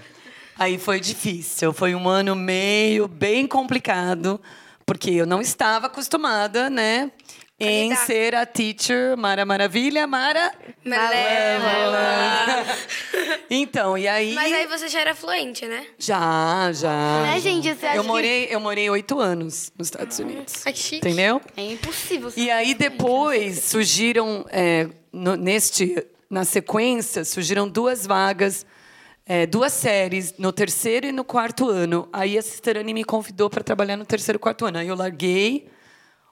[0.58, 1.74] aí foi difícil.
[1.74, 4.40] Foi um ano meio bem complicado,
[4.86, 7.12] porque eu não estava acostumada, né?
[7.60, 10.52] Em ser a teacher Mara Maravilha, Mara
[10.84, 12.66] Malévola.
[13.50, 14.34] Então, e aí.
[14.34, 15.86] Mas aí você já era fluente, né?
[16.00, 17.22] Já, já.
[17.24, 17.72] Né, gente?
[17.74, 20.64] Você Eu que- morei, eu morei oito anos nos Estados Unidos.
[20.66, 20.98] Ai, que chique.
[21.08, 21.40] Entendeu?
[21.56, 22.32] É impossível.
[22.36, 28.66] E aí depois surgiram é, no- neste na sequência, surgiram duas vagas,
[29.26, 32.08] é, duas séries, no terceiro e no quarto ano.
[32.12, 34.78] Aí a Sisterane me convidou para trabalhar no terceiro e quarto ano.
[34.80, 35.68] Aí eu larguei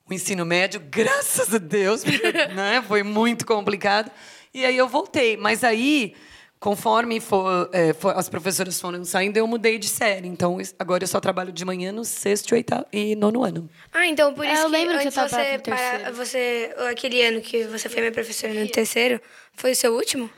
[0.10, 4.12] o ensino médio, graças a Deus, porque, né, foi muito complicado.
[4.54, 5.38] E aí eu voltei.
[5.38, 6.14] Mas aí,
[6.60, 10.28] conforme for, é, for- as professoras foram saindo, eu mudei de série.
[10.28, 13.70] Então, agora eu só trabalho de manhã no sexto e, oitavo, e nono ano.
[13.94, 17.22] Ah, então por É, isso eu que lembro que antes você tava para, você, aquele
[17.22, 19.22] ano que você foi minha professora no terceiro,
[19.54, 20.30] foi o seu último?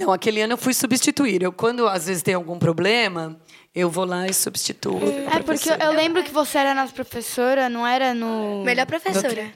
[0.00, 1.42] Não, aquele ano eu fui substituir.
[1.42, 3.38] Eu, quando às vezes tem algum problema,
[3.74, 4.98] eu vou lá e substituo.
[5.30, 8.64] É porque eu, lembro que você era nossa professora, não era no.
[8.64, 9.52] Melhor professora.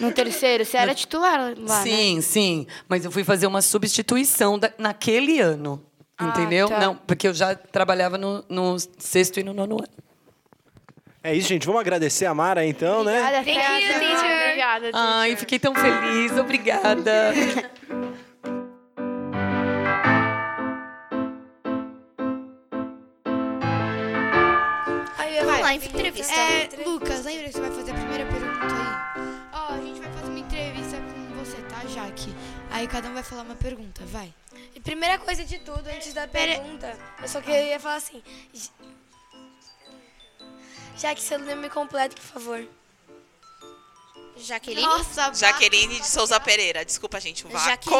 [0.00, 1.82] No terceiro, você era titular lá, né?
[1.82, 2.66] Sim, sim.
[2.88, 5.84] Mas eu fui fazer uma substituição da- naquele ano.
[6.16, 6.68] Ah, entendeu?
[6.68, 6.78] tá.
[6.78, 9.88] Não, porque eu já trabalhava no, no sexto e no nono ano.
[11.24, 11.66] É isso, gente.
[11.66, 13.38] Vamos agradecer a Mara, então, né?
[13.38, 14.44] Obrigada, Fernanda.
[14.44, 16.36] Obrigada, Ai, fiquei tão feliz.
[16.36, 17.32] Obrigada.
[25.80, 26.32] lá, entrevista.
[26.34, 29.48] É, Lucas, lembra que você vai fazer a primeira pergunta aí?
[29.52, 32.34] Ó, a gente vai fazer uma entrevista com você, tá, Jaque?
[32.70, 34.32] Aí cada um vai falar uma pergunta, vai.
[34.74, 38.22] E primeira coisa de tudo, antes da Pera- pergunta, eu só queria falar assim.
[38.52, 38.70] J-
[40.96, 42.66] Já que seu nome completo, por favor.
[44.36, 44.82] Jaqueline?
[44.86, 46.84] Nossa, Jaqueline de Souza Pereira.
[46.84, 47.46] Desculpa, gente.
[47.46, 47.92] O vácuo.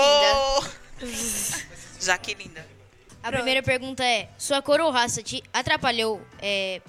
[2.00, 2.66] Jaquelinda.
[3.22, 6.80] A primeira pergunta é: sua cor ou raça te atrapalhou é,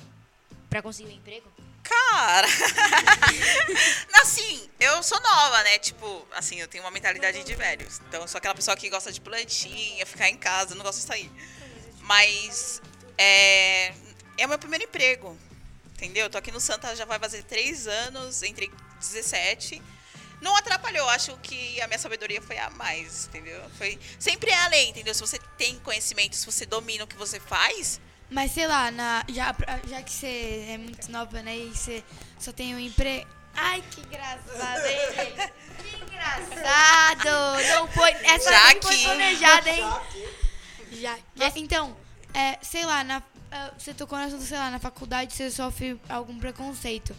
[0.73, 1.47] pra conseguir um emprego?
[1.83, 2.47] Cara,
[4.23, 5.77] assim, eu sou nova, né?
[5.77, 8.01] Tipo, assim, eu tenho uma mentalidade de velhos.
[8.07, 11.05] Então, eu sou aquela pessoa que gosta de plantinha, ficar em casa, não gosto de
[11.05, 11.31] sair.
[11.99, 12.81] Mas
[13.15, 13.93] é,
[14.35, 15.37] é o meu primeiro emprego,
[15.93, 16.23] entendeu?
[16.23, 19.79] Eu tô aqui no Santa já vai fazer três anos, entre 17.
[20.41, 23.61] Não atrapalhou, acho que a minha sabedoria foi a mais, entendeu?
[23.77, 25.13] Foi sempre é além, entendeu?
[25.13, 28.01] Se você tem conhecimento, se você domina o que você faz,
[28.33, 29.55] Mas sei lá, na, já,
[29.87, 31.55] já que você é muito nova, né?
[31.55, 32.03] E você
[32.39, 33.27] só tem um emprego.
[33.55, 35.53] Ai, que engraçado, hein, gente?
[35.77, 37.29] Que engraçado!
[37.75, 38.09] Não foi.
[38.09, 39.83] Essa Já nem foi planejada, hein?
[40.93, 41.17] Já.
[41.55, 41.95] então,
[42.33, 45.99] é, sei lá, na, ah, você tocou no assunto, sei lá, na faculdade você sofre
[46.09, 47.15] algum preconceito.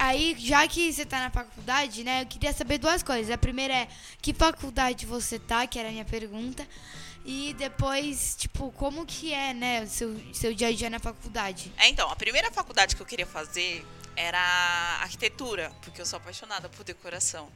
[0.00, 3.30] Aí, já que você tá na faculdade, né, eu queria saber duas coisas.
[3.30, 3.88] A primeira é
[4.20, 6.66] que faculdade você tá, que era a minha pergunta.
[7.28, 11.72] E depois, tipo, como que é, né, o seu, seu dia a dia na faculdade?
[11.76, 13.84] É, então, a primeira faculdade que eu queria fazer
[14.14, 14.38] era
[15.02, 17.50] arquitetura, porque eu sou apaixonada por decoração.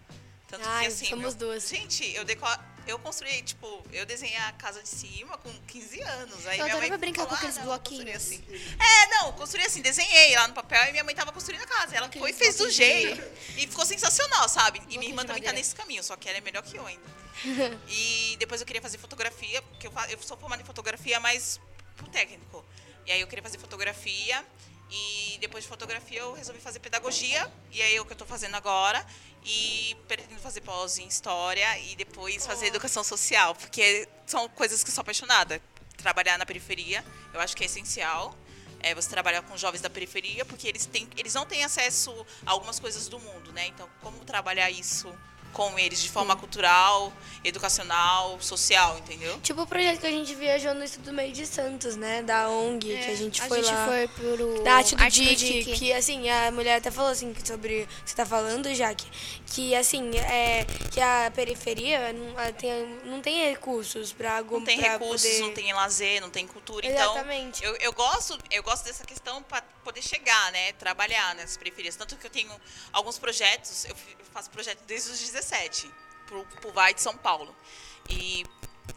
[0.49, 1.07] Tanto Ai, que assim.
[1.07, 2.45] somos meu- Gente, eu, deco...
[2.87, 6.47] eu construí, tipo, eu desenhei a casa de cima com 15 anos.
[6.47, 8.45] Aí Eu minha mãe brincar falou, com aqueles "Ah, bloquinhos." assim.
[8.79, 11.97] É, não, construí assim, desenhei lá no papel e minha mãe tava construindo a casa.
[11.97, 13.23] Ela foi e fez do jeito.
[13.57, 14.81] E ficou sensacional, sabe?
[14.89, 17.21] E minha irmã também tá nesse caminho, só que ela é melhor que eu ainda.
[17.89, 21.59] E depois eu queria fazer fotografia, porque eu, eu sou formada em fotografia, mas
[21.97, 22.65] pro técnico.
[23.07, 24.45] E aí eu queria fazer fotografia.
[24.91, 27.51] E depois de fotografia eu resolvi fazer pedagogia.
[27.71, 29.05] E aí é o que eu tô fazendo agora.
[29.45, 33.55] E pretendo fazer pós em história e depois fazer educação social.
[33.55, 35.63] Porque são coisas que eu sou apaixonada.
[35.97, 38.37] Trabalhar na periferia, eu acho que é essencial.
[38.83, 42.53] É você trabalhar com jovens da periferia, porque eles, têm, eles não têm acesso a
[42.53, 43.67] algumas coisas do mundo, né?
[43.67, 45.15] Então, como trabalhar isso
[45.53, 49.39] com eles de forma cultural, educacional, social, entendeu?
[49.43, 52.23] Tipo o projeto que a gente viajou no Estudo Meio de Santos, né?
[52.23, 53.87] Da ONG, que a gente a foi gente lá.
[53.87, 55.79] foi pro Da arte do Arte do Dick, Dick.
[55.79, 59.07] que assim, a mulher até falou assim sobre o que você tá falando, Jaque,
[59.51, 64.79] que assim, é que a periferia não ah, tem, não tem recursos algum Não tem
[64.81, 65.41] recursos, poder...
[65.41, 66.87] não tem lazer, não tem cultura.
[66.87, 67.59] Exatamente.
[67.59, 70.73] Então, eu, eu gosto, eu gosto dessa questão para poder chegar, né?
[70.75, 71.97] Trabalhar nessas periferias.
[71.97, 72.53] Tanto que eu tenho
[72.93, 73.97] alguns projetos, eu
[74.33, 75.91] faço projeto desde os 17,
[76.27, 77.55] pro, pro Vai de São Paulo.
[78.09, 78.47] E,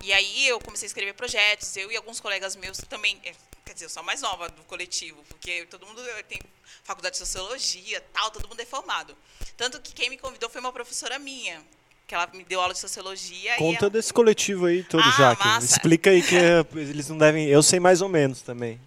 [0.02, 3.20] e aí eu comecei a escrever projetos, eu e alguns colegas meus também.
[3.26, 3.34] é,
[3.66, 6.40] Quer dizer, eu sou a mais nova do coletivo, porque todo mundo tem
[6.84, 9.18] faculdade de sociologia, tal, todo mundo é formado.
[9.58, 11.62] Tanto que quem me convidou foi uma professora minha,
[12.08, 13.56] que ela me deu aula de sociologia.
[13.58, 15.46] Conta ela- desse coletivo aí todo, Ah, Jaque.
[15.46, 15.66] massa.
[15.66, 17.48] Explica aí que eh, eles não devem.
[17.48, 18.80] Eu sei mais ou menos também.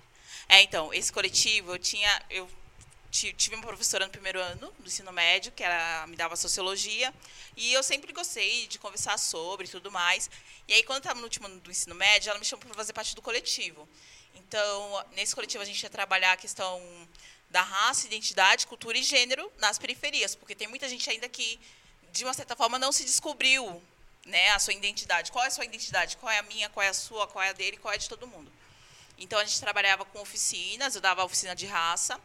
[0.48, 2.22] É, então, esse coletivo, eu tinha.
[2.30, 2.48] Eu
[3.10, 7.12] ti- tive uma professora no primeiro ano do ensino médio, que ela me dava sociologia,
[7.56, 10.28] e eu sempre gostei de conversar sobre e tudo mais.
[10.68, 12.74] E aí, quando eu estava no último ano do ensino médio, ela me chamou para
[12.74, 13.88] fazer parte do coletivo.
[14.34, 16.80] Então, nesse coletivo, a gente ia trabalhar a questão
[17.56, 21.58] da raça, identidade, cultura e gênero nas periferias, porque tem muita gente ainda que,
[22.12, 23.82] de uma certa forma, não se descobriu
[24.26, 25.32] né, a sua identidade.
[25.32, 26.18] Qual é a sua identidade?
[26.18, 26.68] Qual é a minha?
[26.68, 27.26] Qual é a sua?
[27.26, 27.78] Qual é a dele?
[27.78, 28.52] Qual é a de todo mundo?
[29.16, 32.20] Então a gente trabalhava com oficinas, eu dava oficina de raça,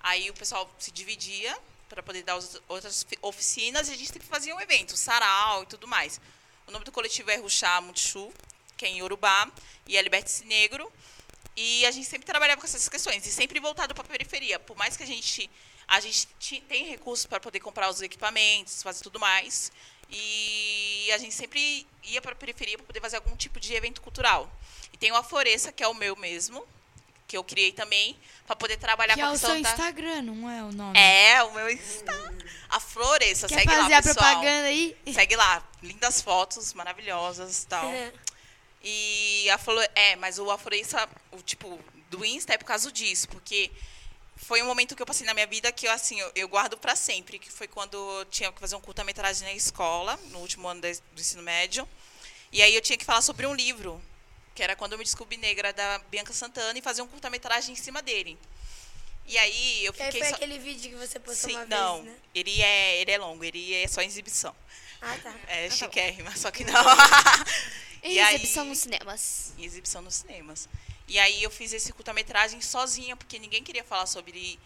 [0.00, 1.56] aí o pessoal se dividia
[1.88, 5.62] para poder dar as outras fi- oficinas e a gente sempre fazia um evento, sarau
[5.62, 6.20] e tudo mais.
[6.66, 8.32] O nome do coletivo é Ruxá Multishu,
[8.76, 9.48] que é em Yorubá,
[9.86, 10.92] e é Liberte-se Negro.
[11.56, 14.58] E a gente sempre trabalhava com essas questões, e sempre voltado para a periferia.
[14.58, 15.50] Por mais que a gente,
[15.86, 16.26] a gente
[16.68, 19.70] tem recursos para poder comprar os equipamentos, fazer tudo mais.
[20.10, 24.00] E a gente sempre ia para a periferia para poder fazer algum tipo de evento
[24.00, 24.50] cultural.
[24.92, 26.66] E tem o Afloresça, que é o meu mesmo,
[27.26, 29.70] que eu criei também, para poder trabalhar Que com é a o questão seu da...
[29.70, 30.98] Instagram, não é o nome?
[30.98, 32.12] É, o meu Insta.
[32.68, 34.14] A Floresça, Quer segue fazer lá, a pessoal.
[34.26, 34.96] propaganda aí?
[35.12, 35.66] Segue lá.
[35.82, 37.86] Lindas fotos, maravilhosas e tal.
[37.86, 38.12] É.
[38.82, 39.86] E a Flor...
[39.94, 41.78] É, mas o Afloresça, o tipo,
[42.10, 43.70] do Insta é por causa disso, porque
[44.36, 46.76] foi um momento que eu passei na minha vida que eu, assim, eu, eu guardo
[46.76, 50.66] para sempre, que foi quando eu tinha que fazer um curta-metragem na escola, no último
[50.66, 51.88] ano do ensino médio.
[52.50, 54.02] E aí eu tinha que falar sobre um livro,
[54.54, 57.76] que era Quando Eu Me Descobri Negra, da Bianca Santana, e fazer um curta-metragem em
[57.76, 58.38] cima dele.
[59.26, 60.36] E aí eu Que aí fiquei foi só...
[60.36, 62.20] aquele vídeo que você postou Sim, uma não, vez, né?
[62.34, 64.54] ele é, ele é longo, ele é só exibição.
[65.00, 65.34] Ah, tá.
[65.46, 66.74] É Ah, tá chiquérrima, só que não.
[68.02, 69.52] Em E aí- exibição nos cinemas.
[69.58, 70.68] Em exibição nos cinemas.
[71.08, 74.58] E aí eu fiz esse curta-metragem sozinha, porque ninguém queria falar sobre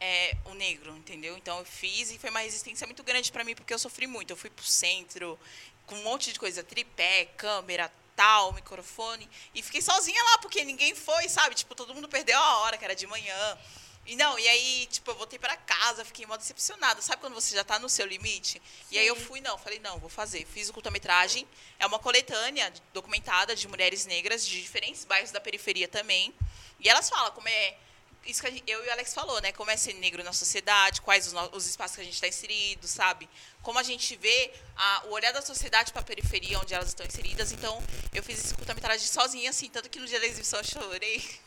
[0.00, 1.36] é, o negro, entendeu?
[1.36, 4.30] Então eu fiz e foi uma resistência muito grande para mim, porque eu sofri muito.
[4.30, 5.38] Eu fui pro centro,
[5.86, 10.94] com um monte de coisa, tripé, câmera, tal, microfone, e fiquei sozinha lá, porque ninguém
[10.94, 11.54] foi, sabe?
[11.54, 13.58] Tipo, todo mundo perdeu a hora, que era de manhã.
[14.04, 17.00] E não, e aí, tipo, eu voltei para casa, fiquei mó decepcionada.
[17.00, 18.60] Sabe quando você já tá no seu limite?
[18.90, 20.44] E aí eu fui, não, falei, não, vou fazer.
[20.44, 21.46] Fiz o curta-metragem.
[21.78, 26.34] É uma coletânea documentada de mulheres negras de diferentes bairros da periferia também.
[26.80, 27.76] E elas falam como é.
[28.24, 29.50] Isso que gente- eu e o Alex falou, né?
[29.52, 32.86] Como é ser negro na sociedade, quais os, os espaços que a gente está inserido,
[32.86, 33.28] sabe?
[33.62, 37.04] Como a gente vê a- o olhar da sociedade para a periferia onde elas estão
[37.06, 37.50] inseridas.
[37.50, 37.82] Então,
[38.14, 41.40] eu fiz esse curta-metragem sozinha, assim, tanto que no dia da exibição eu chorei.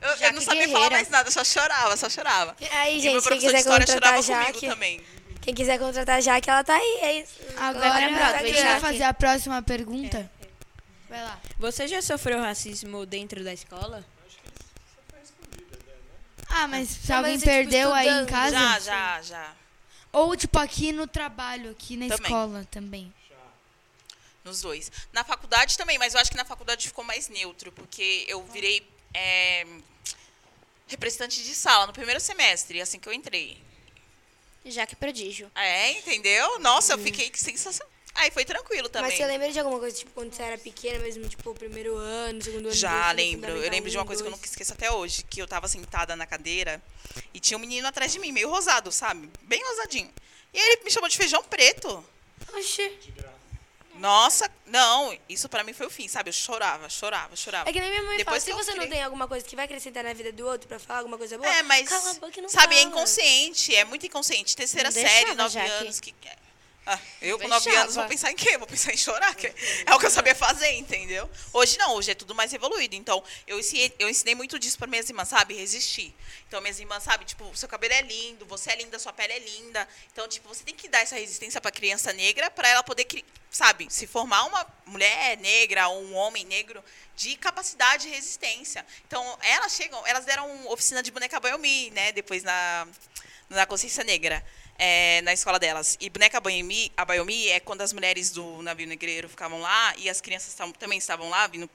[0.00, 0.90] Eu, eu não sabia falar guerreira.
[0.90, 2.56] mais nada, só chorava, só chorava.
[2.72, 5.00] Aí, E gente, meu quem professor de quiser história contratar a chorava comigo Jaque, também.
[5.42, 6.98] quem quiser contratar a Jaque, ela tá aí.
[7.02, 7.34] É isso.
[7.56, 10.30] Agora, Lembrando, quem vai fazer a próxima pergunta?
[11.08, 11.40] Vai lá.
[11.58, 14.04] Você já sofreu racismo dentro da escola?
[16.48, 18.56] Ah, mas se Não, alguém mas, tipo, perdeu aí em casa?
[18.56, 19.52] Já, já, já.
[20.12, 22.22] Ou, tipo, aqui no trabalho, aqui na Também.
[22.24, 23.12] escola também.
[24.44, 24.90] Nos dois.
[25.12, 28.88] Na faculdade também, mas eu acho que na faculdade ficou mais neutro, porque eu virei
[29.16, 29.66] é,
[30.86, 33.58] representante de sala no primeiro semestre, assim que eu entrei.
[34.64, 35.50] Já que prodígio.
[35.54, 36.58] É, entendeu?
[36.58, 37.90] Nossa, eu fiquei sensacional.
[38.14, 39.10] Aí foi tranquilo também.
[39.10, 42.42] Mas você lembra de alguma coisa, tipo, quando você era pequena mesmo, tipo, primeiro ano,
[42.42, 42.74] segundo ano?
[42.74, 43.62] Já do ensino lembro.
[43.62, 44.40] Eu lembro de um, uma coisa que eu dois?
[44.40, 46.82] nunca esqueço até hoje, que eu tava sentada na cadeira
[47.32, 49.30] e tinha um menino atrás de mim, meio rosado, sabe?
[49.42, 50.10] Bem rosadinho.
[50.52, 52.04] E aí ele me chamou de feijão preto.
[52.54, 52.90] Oxi.
[53.98, 56.28] Nossa, não, isso pra mim foi o fim, sabe?
[56.28, 57.68] Eu chorava, chorava, chorava.
[57.68, 59.56] É que nem minha mãe Depois fala, que se você não tem alguma coisa que
[59.56, 61.88] vai acrescentar na vida do outro pra falar alguma coisa boa, É, mas.
[61.88, 62.90] cala a boca e não sabe, é fala.
[62.90, 64.54] inconsciente, é muito inconsciente.
[64.56, 66.00] Terceira Não série, nove anos.
[66.00, 66.14] Que...
[66.88, 67.64] Ah, eu com Deixava.
[67.64, 68.56] nove anos vou pensar em quê?
[68.56, 69.34] Vou pensar em chorar.
[69.34, 69.52] que
[69.84, 71.28] É o que eu sabia fazer, entendeu?
[71.52, 72.94] Hoje não, hoje é tudo mais evoluído.
[72.94, 75.54] Então, eu ensinei, eu ensinei muito disso para minhas irmãs, sabe?
[75.54, 76.14] Resistir.
[76.46, 77.24] Então, minhas irmãs, sabe?
[77.24, 79.88] Tipo, seu cabelo é lindo, você é linda, sua pele é linda.
[80.12, 83.04] Então, tipo, você tem que dar essa resistência pra criança negra para ela poder,
[83.50, 83.88] sabe?
[83.90, 86.84] Se formar uma mulher negra ou um homem negro
[87.16, 88.86] de capacidade e resistência.
[89.08, 92.12] Então, elas chegam, elas deram oficina de boneca Bayomi, né?
[92.12, 92.86] Depois na,
[93.48, 94.44] na Consciência Negra.
[94.78, 95.96] É, na escola delas.
[96.00, 100.08] E boneca Bayomi, a Bayomi é quando as mulheres do navio negreiro ficavam lá e
[100.10, 101.68] as crianças tavam- também estavam lá, vindo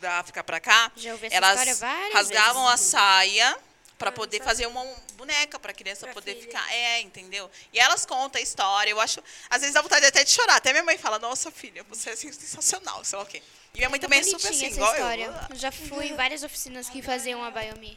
[0.00, 0.90] da África para cá.
[0.96, 2.86] Já ouvi essa elas história várias rasgavam vezes.
[2.86, 3.58] a saia
[3.98, 4.84] para poder fazer uma
[5.14, 6.68] boneca para a criança poder ficar.
[6.72, 7.48] É, entendeu?
[7.72, 8.90] E elas contam a história.
[8.90, 9.22] Eu acho.
[9.48, 10.56] Às vezes dá vontade até de chorar.
[10.56, 13.40] Até minha mãe fala: Nossa, filha, você é sensacional, sei lá o quê.
[13.72, 15.24] E minha mãe também é super assim, essa igual história.
[15.26, 15.54] eu.
[15.54, 17.96] Eu já fui em várias oficinas que faziam a Biomi.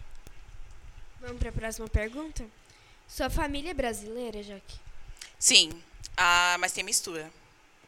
[1.19, 2.45] Vamos para a próxima pergunta?
[3.07, 4.77] Sua família é brasileira, Jaque?
[5.39, 5.71] Sim,
[6.17, 7.31] ah, mas tem mistura.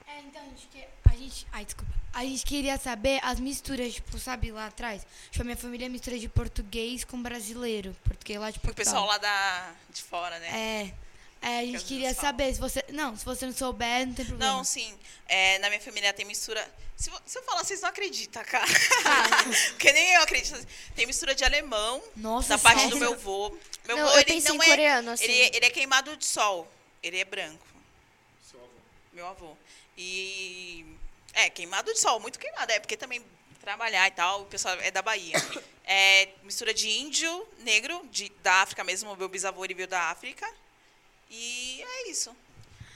[0.07, 1.47] É, então, a gente, que- a gente.
[1.51, 1.91] Ai, desculpa.
[2.13, 5.05] A gente queria saber as misturas, tipo, sabe, lá atrás?
[5.29, 7.95] Tipo, a minha família é mistura de português com brasileiro.
[8.03, 8.85] Português lá de O Portugal.
[8.85, 10.47] pessoal lá da, de fora, né?
[10.49, 10.93] É.
[11.41, 12.83] É, a gente as queria saber se você.
[12.89, 14.53] Não, se você não souber, não tem problema.
[14.53, 14.97] Não, sim.
[15.27, 16.67] É, na minha família tem mistura.
[16.95, 18.65] Se, se eu falar, vocês não acreditam, cara.
[19.71, 20.65] Porque nem eu acredito.
[20.95, 22.01] Tem mistura de alemão.
[22.15, 23.55] Nossa, da parte do meu avô.
[23.85, 24.65] Meu Não, avô, eu ele não é.
[24.65, 25.23] coreano, assim.
[25.25, 26.67] Ele, ele é queimado de sol.
[27.03, 27.65] Ele é branco.
[29.13, 29.55] Meu avô.
[29.97, 30.85] E.
[31.33, 32.71] É, queimado de sol, muito queimado.
[32.71, 33.23] É, porque também
[33.61, 35.35] trabalhar e tal, o pessoal é da Bahia.
[35.89, 39.09] É mistura de índio, negro, de, da África mesmo.
[39.13, 40.45] O meu bisavô ele veio da África.
[41.29, 42.35] E é isso.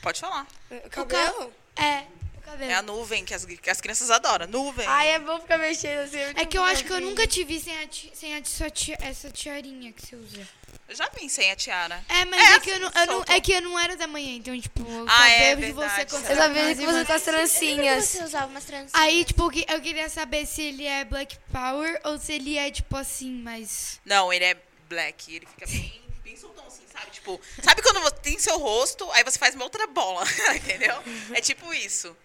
[0.02, 0.48] Pode falar.
[0.90, 1.54] Cabelo?
[1.76, 2.04] É.
[2.44, 2.72] cabelo.
[2.72, 4.48] É a nuvem que as, que as crianças adoram.
[4.48, 4.86] Nuvem.
[4.88, 6.18] Ai, é bom ficar mexendo assim.
[6.36, 8.70] É que eu acho que eu nunca te vi sem, a ti- sem a sua
[8.70, 10.48] tia- essa tiarinha que você usa.
[10.88, 12.04] Eu já pensei a tiara.
[12.10, 14.36] É, mas é, que eu não, eu não- é que eu não era da manhã,
[14.36, 16.36] então, tipo, eu Ah, é vejo você você Eu
[16.76, 17.06] que você irmã.
[17.06, 18.06] tá as trancinhas.
[18.06, 18.92] Você usava umas trancinhas.
[18.96, 22.98] Aí, tipo, eu queria saber se ele é Black Power ou se ele é, tipo,
[22.98, 24.02] assim, mas...
[24.04, 24.58] Não, ele é
[24.90, 25.34] black.
[25.34, 26.02] Ele fica bem,
[26.32, 27.12] bem soltão assim, sabe?
[27.12, 30.24] Tipo, sabe quando você tem seu rosto, aí você faz uma outra bola,
[30.56, 30.96] entendeu?
[31.34, 32.16] É tipo isso.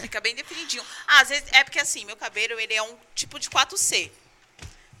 [0.00, 0.84] Fica bem definidinho.
[1.06, 4.10] Ah, às vezes é porque assim, meu cabelo, ele é um tipo de 4C.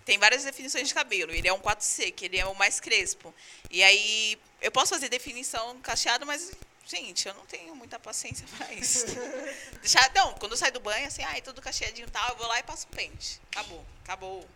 [0.04, 1.32] Tem várias definições de cabelo.
[1.32, 3.34] Ele é um 4C, que ele é o mais crespo.
[3.70, 6.52] E aí, eu posso fazer definição cacheado, mas,
[6.84, 9.06] gente, eu não tenho muita paciência pra isso.
[9.80, 12.46] Deixar, não, quando eu saio do banho, assim, ai, tudo cacheadinho e tal, eu vou
[12.46, 13.40] lá e passo pente.
[13.50, 14.48] Acabou, acabou.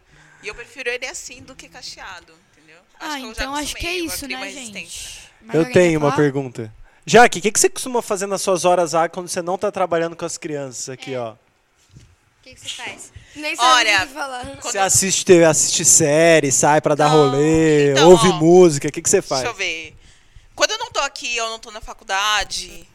[0.43, 2.39] E eu prefiro ele assim do que cacheado,
[2.77, 2.83] entendeu?
[3.01, 5.31] Ah, que eu já então acho que é eu isso, né, gente?
[5.53, 6.73] Eu tenho uma pergunta.
[7.05, 9.71] Jaque, o que, que você costuma fazer nas suas horas vagas quando você não tá
[9.71, 11.33] trabalhando com as crianças aqui, ó?
[11.35, 11.37] O
[12.43, 13.13] que, que você faz?
[13.35, 14.59] Nem Olha, o que falar.
[14.63, 19.03] Você assiste TV, assiste série, sai pra dar rolê, então, ouve ó, música, o que,
[19.03, 19.43] que você faz?
[19.43, 19.97] Deixa eu ver.
[20.55, 22.89] Quando eu não tô aqui, eu não tô na faculdade,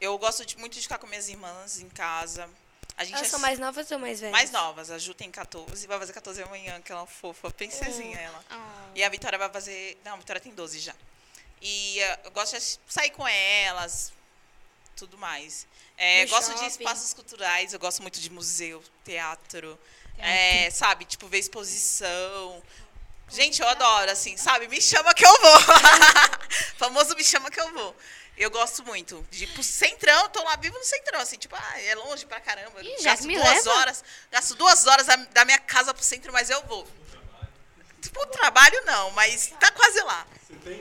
[0.00, 2.48] eu gosto de- muito de ficar com minhas irmãs em casa.
[2.96, 4.32] A gente Elas é são mais novas ou mais velhas?
[4.32, 4.90] mais novas.
[4.90, 8.44] A Ju tem 14, vai fazer 14 amanhã, aquela fofa, princesinha ela.
[8.94, 10.00] E a Vitória vai fazer.
[10.04, 10.94] Não, a Vitória tem 12 já.
[11.60, 14.12] E eh, eu gosto de sair com elas,
[14.96, 15.66] tudo mais.
[15.98, 16.66] É, gosto de shopping.
[16.66, 19.78] espaços culturais, eu gosto muito de museu, teatro.
[20.18, 22.62] É, sabe, tipo, ver exposição.
[23.28, 24.68] Gente, eu adoro, assim, sabe?
[24.68, 25.60] Me chama que eu vou.
[26.78, 27.94] Famoso me chama que eu vou.
[28.36, 29.26] Eu gosto muito.
[29.54, 32.82] Pro centrão, tô lá vivo no centrão, assim, tipo, ah, é longe pra caramba.
[32.82, 33.70] Ih, gasto duas leva.
[33.70, 34.04] horas.
[34.30, 36.86] Gasto duas horas da, da minha casa pro centro, mas eu vou.
[38.16, 40.26] Tipo, trabalho não, mas tá quase lá.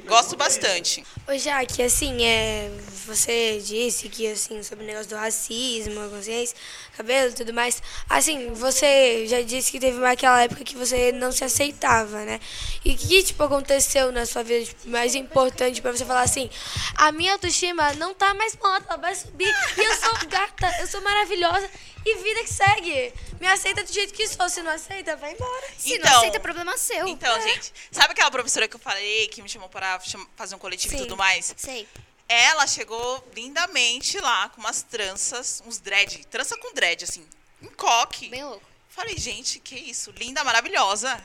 [0.05, 1.05] Gosto bastante.
[1.27, 2.71] Ô, Jaque, assim, é,
[3.05, 6.55] você disse que, assim, sobre o negócio do racismo, consciência,
[6.95, 7.83] cabelo e tudo mais.
[8.09, 12.39] Assim, você já disse que teve aquela época que você não se aceitava, né?
[12.85, 16.49] E o que, tipo, aconteceu na sua vida tipo, mais importante pra você falar assim,
[16.95, 19.53] a minha autoestima não tá mais alta, ela vai subir.
[19.77, 21.69] E eu sou gata, eu sou maravilhosa.
[22.05, 23.13] E vida que segue.
[23.41, 24.47] Me aceita do jeito que sou.
[24.47, 25.67] Se não aceita, vai embora.
[25.77, 27.07] Se não aceita, é problema seu.
[27.07, 27.41] Então, É.
[27.41, 29.99] gente, sabe aquela professora que eu falei que me chamou para
[30.35, 31.03] fazer um coletivo e Sim.
[31.03, 31.53] tudo mais?
[31.57, 31.87] Sei.
[32.29, 37.27] Ela chegou lindamente lá com umas tranças, uns dread, trança com dread, assim,
[37.61, 38.29] em coque.
[38.29, 38.65] Bem louco.
[38.89, 41.21] Falei, gente, que isso, linda, maravilhosa.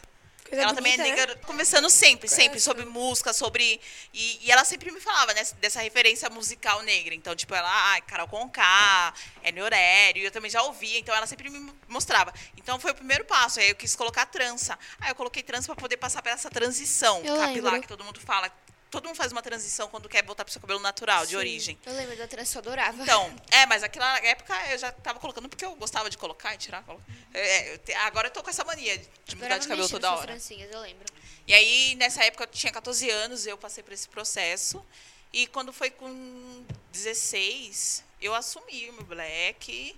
[0.48, 1.26] Coisa ela também é bonita, né?
[1.26, 3.80] negra, conversando sempre, sempre sobre música, sobre.
[4.12, 7.14] E, e ela sempre me falava né, dessa referência musical negra.
[7.14, 9.14] Então, tipo, ela, ah, Carol Conká,
[9.44, 12.32] Enio Aurélio, eu também já ouvia, então ela sempre me mostrava.
[12.56, 13.60] Então foi o primeiro passo.
[13.60, 14.78] Aí eu quis colocar trança.
[15.00, 17.82] Aí eu coloquei trança para poder passar por essa transição Eu capilar lembro.
[17.82, 18.50] que todo mundo fala.
[18.90, 21.36] Todo mundo faz uma transição quando quer voltar pro seu cabelo natural, de Sim.
[21.36, 21.78] origem.
[21.86, 23.02] Eu lembro da trança, eu adorava.
[23.02, 26.58] Então, é, mas naquela época eu já tava colocando porque eu gostava de colocar e
[26.58, 26.84] tirar.
[27.32, 30.10] É, eu te- agora eu tô com essa mania de de mudar de cabelo toda
[30.12, 30.26] hora.
[30.26, 31.06] trancinhas, eu lembro.
[31.46, 34.84] E aí, nessa época, eu tinha 14 anos, eu passei por esse processo.
[35.32, 39.96] E quando foi com 16, eu assumi o meu black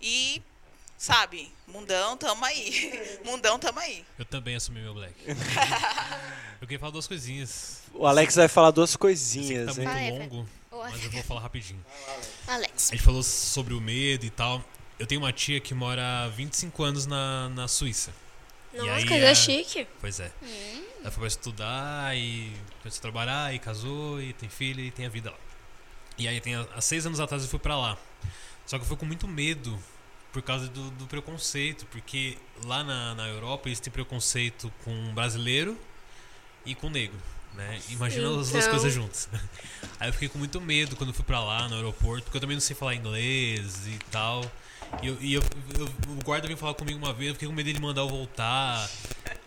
[0.00, 0.42] e,
[1.04, 3.18] sabe, mundão, tamo aí.
[3.24, 4.04] mundão, tamo aí.
[4.18, 5.14] Eu também assumi meu black.
[6.60, 7.82] eu queria falar duas coisinhas.
[7.94, 10.12] O Alex vai falar duas Eu coisinhas, sei que tá hein?
[10.18, 11.82] muito longo, mas eu vou falar rapidinho.
[12.46, 12.90] Alex.
[12.92, 14.62] A gente falou sobre o medo e tal.
[14.98, 18.12] Eu tenho uma tia que mora há 25 anos na, na Suíça.
[18.74, 19.86] Nossa, aí coisa a- chique.
[20.02, 20.30] Pois é.
[20.42, 20.84] Hum.
[21.00, 25.06] Ela foi pra estudar e começou a trabalhar e casou e tem filha e tem
[25.06, 25.38] a vida lá.
[26.18, 27.96] E aí tem, há seis anos atrás eu fui pra lá.
[28.66, 29.76] Só que eu fui com muito medo
[30.32, 35.76] por causa do, do preconceito, porque lá na, na Europa eles têm preconceito com brasileiro
[36.64, 37.18] e com negro.
[37.54, 37.80] Né?
[37.88, 38.70] Imagina as duas Então.
[38.70, 39.28] coisas juntas.
[39.98, 42.56] Aí eu fiquei com muito medo quando fui pra lá no aeroporto, porque eu também
[42.56, 44.44] não sei falar inglês e tal.
[45.02, 45.42] E, eu, e eu-
[45.78, 48.08] eu- o guarda veio falar comigo uma vez, eu fiquei com medo dele mandar eu
[48.08, 48.88] voltar.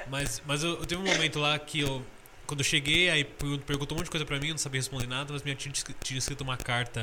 [0.09, 2.05] Mas, mas eu, eu teve um momento lá que eu.
[2.45, 4.79] Quando eu cheguei, aí per- perguntou um monte de coisa pra mim, eu não sabia
[4.79, 5.71] responder nada, mas minha tia
[6.03, 7.01] tinha escrito uma carta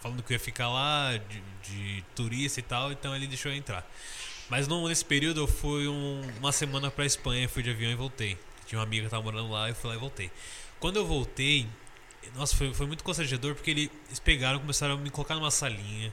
[0.00, 3.56] falando que eu ia ficar lá de, de turista e tal, então ele deixou eu
[3.56, 3.88] entrar.
[4.48, 8.38] Mas nesse período eu fui um- uma semana pra Espanha, fui de avião e voltei.
[8.66, 10.30] Tinha uma amiga que tava morando lá, eu fui lá e voltei.
[10.80, 11.66] Quando eu voltei,
[12.34, 16.12] nossa, foi, foi muito constrangedor porque ele- eles pegaram, começaram a me colocar numa salinha.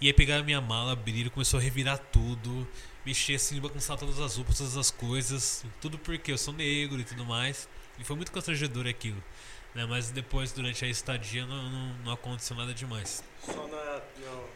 [0.00, 2.66] E aí pegaram minha mala, abriram, começou a revirar tudo,
[3.06, 5.64] mexer assim, bagunçar todas as roupas, todas as coisas.
[5.80, 7.68] Tudo porque eu sou negro e tudo mais.
[7.98, 9.22] E foi muito constrangedor aquilo.
[9.74, 9.86] Né?
[9.86, 13.22] Mas depois, durante a estadia, não, não, não aconteceu nada demais.
[13.44, 14.00] Só na.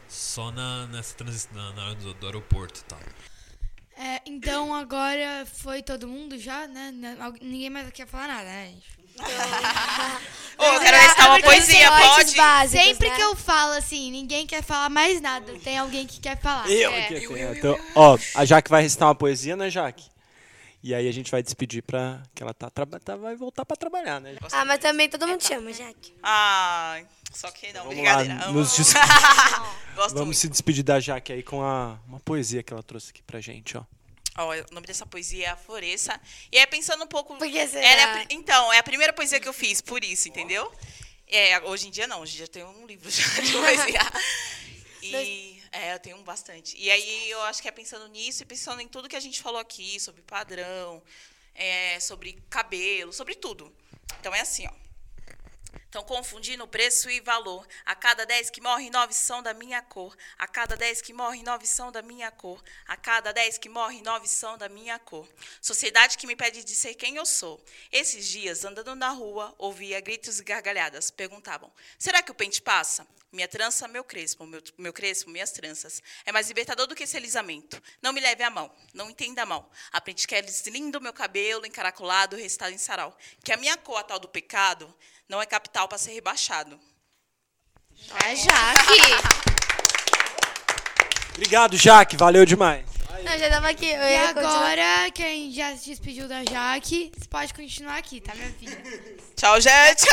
[0.07, 2.99] Só na, nessa transição, na, na hora do, do aeroporto e tal.
[3.95, 6.91] É, então agora foi todo mundo já, né?
[7.41, 9.03] Ninguém mais quer falar nada, né, gente?
[10.57, 12.31] Ô, eu quero recitar uma poesia, pode?
[12.69, 13.15] Sempre né?
[13.15, 15.53] que eu falo assim, ninguém quer falar mais nada.
[15.63, 16.67] Tem alguém que quer falar.
[16.69, 17.05] Eu É.
[17.05, 17.41] aqui, aqui.
[17.57, 20.12] Então, ó, a Jaque vai recitar uma poesia, né, Jaque?
[20.83, 22.21] E aí a gente vai despedir pra.
[22.35, 24.35] que ela tá, tá- vai voltar pra trabalhar, né?
[24.51, 26.13] Ah, mas também todo mundo chama, Jaque.
[26.21, 28.35] Ai, só que não, Vamos brincadeira.
[28.45, 28.93] lá, nos des-
[29.95, 30.33] Vamos muito.
[30.33, 33.77] se despedir da Jaque aí com a, uma poesia que ela trouxe aqui pra gente,
[33.77, 33.83] ó.
[34.37, 36.19] Ó, o nome dessa poesia é A Floresça.
[36.51, 37.35] E é pensando um pouco.
[37.37, 37.85] Por que será?
[37.87, 40.69] Ela é então, é a primeira poesia que eu fiz, por isso, entendeu?
[41.27, 44.01] É, hoje em dia não, hoje em dia eu tenho um livro já de poesia.
[45.01, 46.77] E é, eu tenho bastante.
[46.77, 49.41] E aí eu acho que é pensando nisso e pensando em tudo que a gente
[49.41, 51.01] falou aqui, sobre padrão,
[51.55, 53.75] é, sobre cabelo, sobre tudo.
[54.19, 54.83] Então é assim, ó.
[55.85, 57.67] Estão confundindo preço e valor.
[57.85, 60.15] A cada 10 que morrem, 9 são da minha cor.
[60.37, 62.63] A cada 10 que morrem, 9 são da minha cor.
[62.87, 65.27] A cada 10 que morrem, 9 são da minha cor.
[65.61, 67.63] Sociedade que me pede de ser quem eu sou.
[67.91, 71.11] Esses dias, andando na rua, ouvia gritos e gargalhadas.
[71.11, 73.07] Perguntavam: será que o pente passa?
[73.33, 76.03] Minha trança, meu crespo, meu, meu crespo, minhas tranças.
[76.23, 77.81] É mais libertador do que esse alisamento.
[77.99, 79.67] Não me leve a mão, não entenda a mão.
[79.91, 83.17] Aprende que é lindo meu cabelo, encaracolado, restado em sarau.
[83.43, 84.93] Que a minha cor, a tal do pecado,
[85.27, 86.79] não é capital para ser rebaixado.
[88.11, 89.01] Ah, Jaque!
[91.33, 92.85] Obrigado, Jaque, valeu demais.
[93.23, 93.87] Não, já tava aqui.
[93.87, 94.57] Eu E continuar.
[94.57, 98.83] agora, quem já se despediu da Jaque, você pode continuar aqui, tá, minha filha?
[99.35, 100.05] Tchau, gente!